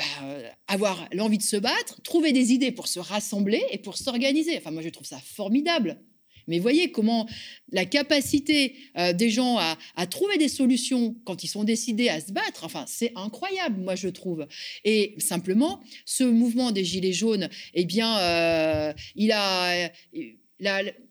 [0.68, 4.58] avoir l'envie de se battre, trouver des idées pour se rassembler et pour s'organiser.
[4.58, 6.00] Enfin, moi, je trouve ça formidable.
[6.48, 7.28] Mais voyez comment
[7.72, 12.32] la capacité euh, des gens à, trouver des solutions quand ils sont décidés à se
[12.32, 14.46] battre, enfin, c'est incroyable, moi, je trouve.
[14.84, 19.90] Et simplement, ce mouvement des Gilets jaunes, eh bien, euh, il a.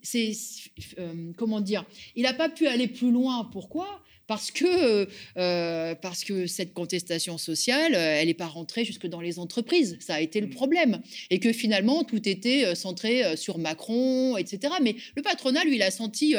[0.02, 0.32] c'est,
[0.98, 1.84] euh, comment dire,
[2.14, 3.48] il n'a pas pu aller plus loin.
[3.52, 4.02] Pourquoi?
[4.26, 9.20] Parce que, euh, parce que cette contestation sociale, euh, elle n'est pas rentrée jusque dans
[9.20, 9.98] les entreprises.
[10.00, 10.50] Ça a été le mmh.
[10.50, 11.02] problème.
[11.30, 14.74] Et que finalement, tout était euh, centré sur Macron, etc.
[14.82, 16.34] Mais le patronat, lui, il a senti,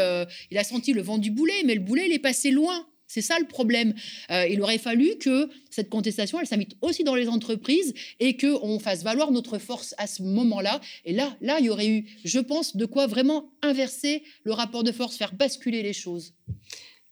[0.51, 2.87] il a senti le vent du boulet, mais le boulet, il est passé loin.
[3.07, 3.93] C'est ça le problème.
[4.31, 9.03] il aurait fallu que cette contestation, elle s'invite aussi dans les entreprises et qu'on fasse
[9.03, 10.81] valoir notre force à ce moment-là.
[11.05, 14.83] Et là, là, il y aurait eu, je pense, de quoi vraiment inverser le rapport
[14.83, 16.33] de force, faire basculer les choses.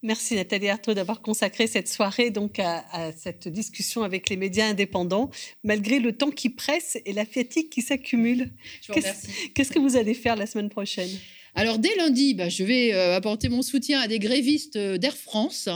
[0.04, 5.30] Merci Nathalie Artaud d'avoir consacré cette soirée donc à, cette discussion avec les médias indépendants,
[5.64, 8.52] malgré le temps qui presse et la fatigue qui s'accumule.
[9.54, 11.10] Qu'est-ce que vous allez faire la semaine prochaine?
[11.54, 15.16] Alors dès lundi, bah, je vais euh, apporter mon soutien à des grévistes euh, d'Air
[15.16, 15.70] France.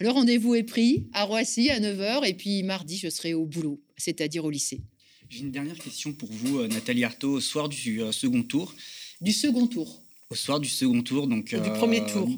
[0.00, 3.78] Le rendez-vous est pris à Roissy à 9h et puis mardi, je serai au boulot,
[3.96, 4.80] c'est-à-dire au lycée.
[5.28, 8.74] J'ai une dernière question pour vous, euh, Nathalie Artaud, au soir du second tour.
[9.20, 10.02] Du second tour.
[10.30, 11.54] Au soir du second tour, donc...
[11.54, 12.28] du premier tour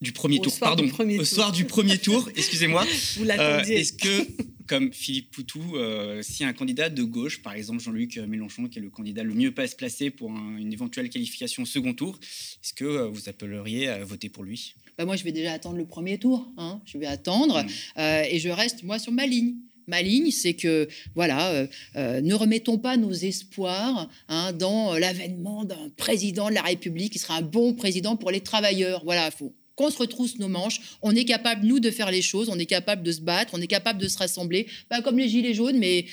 [0.00, 0.86] du premier tour, pardon,
[1.18, 2.86] au soir du premier tour, excusez-moi.
[3.16, 3.76] Vous l'attendiez.
[3.76, 4.28] Euh, est-ce que,
[4.66, 8.82] comme Philippe Poutou, euh, si un candidat de gauche, par exemple Jean-Luc Mélenchon, qui est
[8.82, 12.74] le candidat le mieux pas se placer pour une éventuelle qualification au second tour, est-ce
[12.74, 14.74] que euh, vous appelleriez à voter pour lui?
[14.98, 16.52] Bah Moi, je vais déjà attendre le premier tour.
[16.56, 16.80] Hein.
[16.84, 18.00] Je vais attendre mmh.
[18.30, 19.54] et je reste, moi, sur ma ligne.
[19.86, 26.48] Ma ligne, c'est que, voilà, ne remettons pas nos espoirs hein, dans l'avènement d'un président
[26.48, 29.02] de la République qui sera un bon président pour les travailleurs.
[29.04, 32.22] Voilà, il faut qu'on se retrousse nos manches, on est capable, nous, de faire les
[32.22, 35.18] choses, on est capable de se battre, on est capable de se rassembler, pas comme
[35.18, 36.06] les Gilets jaunes, mais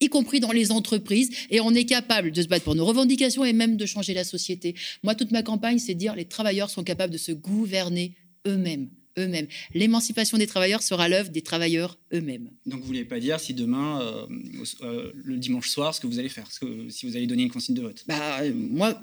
[0.00, 3.44] y compris dans les entreprises, et on est capable de se battre pour nos revendications
[3.44, 4.74] et même de changer la société.
[5.02, 8.14] Moi, toute ma campagne, c'est dire les travailleurs sont capables de se gouverner
[8.46, 8.90] eux-mêmes.
[9.18, 9.48] Eux-mêmes.
[9.74, 12.50] L'émancipation des travailleurs sera l'œuvre des travailleurs eux-mêmes.
[12.66, 14.26] Donc vous ne voulez pas dire si demain, euh,
[14.82, 17.74] euh, le dimanche soir, ce que vous allez faire, si vous allez donner une consigne
[17.74, 18.04] de vote?
[18.06, 19.02] Bah, Moi,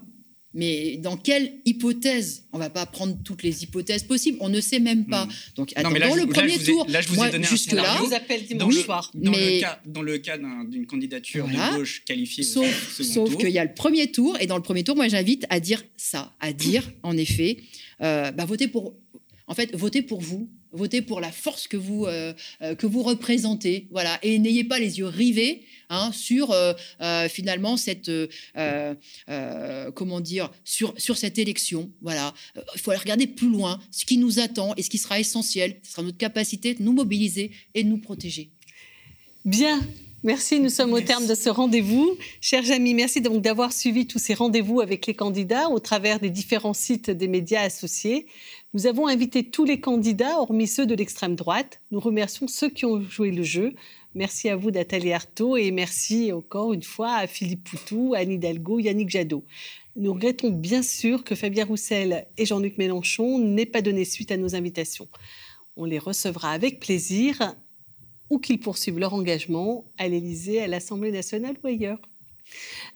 [0.55, 4.37] mais dans quelle hypothèse On va pas prendre toutes les hypothèses possibles?
[4.39, 5.25] On ne sait même pas.
[5.25, 5.31] Hmm.
[5.57, 6.85] Donc, attendons le premier tour.
[6.87, 7.55] Là, je vous ai donné un.
[7.55, 9.11] Je vous appelle dimanche soir.
[9.13, 13.49] Dans, le cas, dans le cas d'une candidature de gauche qualifiée sauf, au Sauf qu'il
[13.49, 14.37] y a le premier tour.
[14.39, 16.33] Et dans le premier tour, moi, j'invite à dire ça.
[16.39, 17.57] À dire, en effet,
[18.01, 18.95] euh, bah, votez pour...
[19.47, 23.03] En fait, votez pour vous votez pour la force que vous, euh, euh, que vous
[23.03, 23.87] représentez.
[23.91, 24.19] Voilà.
[24.23, 26.73] Et n'ayez pas les yeux rivés hein, sur euh,
[27.29, 28.11] finalement cette.
[29.93, 31.91] comment dire sur, sur cette élection.
[32.01, 32.33] Voilà.
[32.75, 35.77] Il faut aller regarder plus loin ce qui nous attend et ce qui sera essentiel.
[35.83, 38.51] Ce sera notre capacité de nous mobiliser et de nous protéger.
[39.45, 39.79] Bien,
[40.25, 42.17] Merci, nous sommes au terme de ce rendez-vous.
[42.41, 46.31] Chers amis, merci donc d'avoir suivi tous ces rendez-vous avec les candidats au travers des
[46.31, 48.25] différents sites des médias associés.
[48.75, 51.79] Nous avons invité tous les candidats, hormis ceux de l'extrême droite.
[51.91, 53.73] Nous remercions ceux qui ont joué le jeu.
[54.15, 58.79] Merci à vous, Nathalie Artaud, et merci encore une fois à Philippe Poutou, Anne Hidalgo,
[58.79, 59.45] Yannick Jadot.
[59.95, 64.35] Nous regrettons bien sûr que Fabien Roussel et Jean-Luc Mélenchon n'aient pas donné suite à
[64.35, 65.07] nos invitations.
[65.77, 67.55] On les recevra avec plaisir
[68.29, 72.01] ou qu'ils poursuivent leur engagement à l'Élysée, à l'Assemblée nationale ou ailleurs.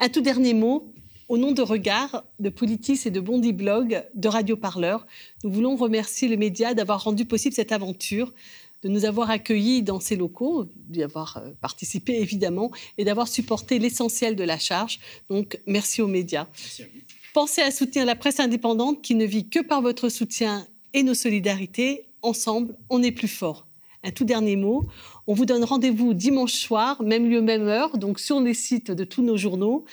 [0.02, 0.94] Un tout dernier mot.
[1.30, 5.06] Au nom de Regard, de Politis et de Bondi Blog, de Radio Parleur,
[5.44, 8.34] nous voulons remercier les médias d'avoir rendu possible cette aventure,
[8.82, 13.78] de nous avoir accueillis dans ces locaux, d'y avoir euh, participé évidemment, et d'avoir supporté
[13.78, 15.00] l'essentiel de la charge.
[15.30, 16.48] Donc, merci aux médias.
[17.36, 20.66] Pensez à soutenir la presse indépendante qui ne vit que par votre soutien
[20.96, 22.08] et nos solidarités.
[22.24, 23.68] Ensemble, on est plus fort.
[24.04, 24.88] Un tout dernier mot.
[25.28, 29.04] On vous donne rendez-vous dimanche soir, même lieu, même heure, donc sur les sites de
[29.04, 29.86] tous nos journaux,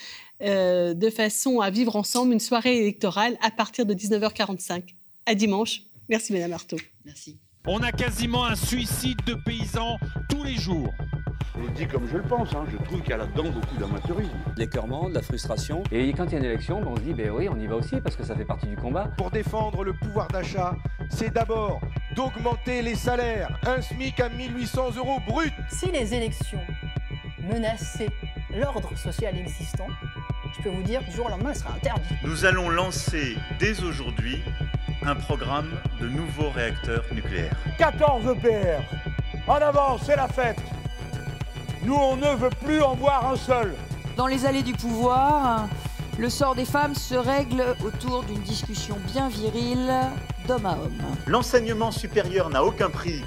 [0.42, 4.94] euh, de façon à vivre ensemble une soirée électorale à partir de 19h45.
[5.26, 5.82] À dimanche.
[6.08, 6.78] Merci, Madame Artaud.
[7.04, 7.36] Merci.
[7.66, 10.92] On a quasiment un suicide de paysans tous les jours.
[11.58, 12.64] Je dis comme je le pense, hein.
[12.70, 14.30] je trouve qu'il y a là-dedans beaucoup d'amateurisme.
[14.56, 15.82] L'écœurement, de la frustration.
[15.90, 17.66] Et quand il y a une élection, ben, on se dit, ben oui, on y
[17.66, 19.10] va aussi parce que ça fait partie du combat.
[19.16, 20.76] Pour défendre le pouvoir d'achat,
[21.08, 21.80] c'est d'abord
[22.14, 23.58] d'augmenter les salaires.
[23.66, 25.52] Un SMIC à 1800 euros brut.
[25.70, 26.60] Si les élections
[27.50, 28.10] menaçaient
[28.54, 29.88] l'ordre social existant,
[30.56, 32.04] je peux vous dire du jour au lendemain, elle sera interdite.
[32.24, 34.42] Nous allons lancer dès aujourd'hui
[35.04, 35.70] un programme
[36.00, 37.56] de nouveaux réacteurs nucléaires.
[37.78, 38.82] 14 EPR.
[39.46, 40.58] En avant, c'est la fête.
[41.82, 43.74] Nous, on ne veut plus en voir un seul.
[44.16, 45.68] Dans les allées du pouvoir,
[46.18, 49.92] le sort des femmes se règle autour d'une discussion bien virile
[50.48, 51.02] d'homme à homme.
[51.26, 53.22] L'enseignement supérieur n'a aucun prix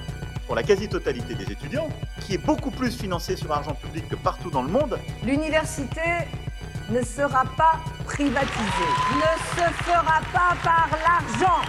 [0.47, 1.89] pour la quasi-totalité des étudiants,
[2.22, 4.97] qui est beaucoup plus financé sur argent public que partout dans le monde.
[5.24, 6.01] L'université
[6.89, 11.61] ne sera pas privatisé, ne se fera pas par l'argent.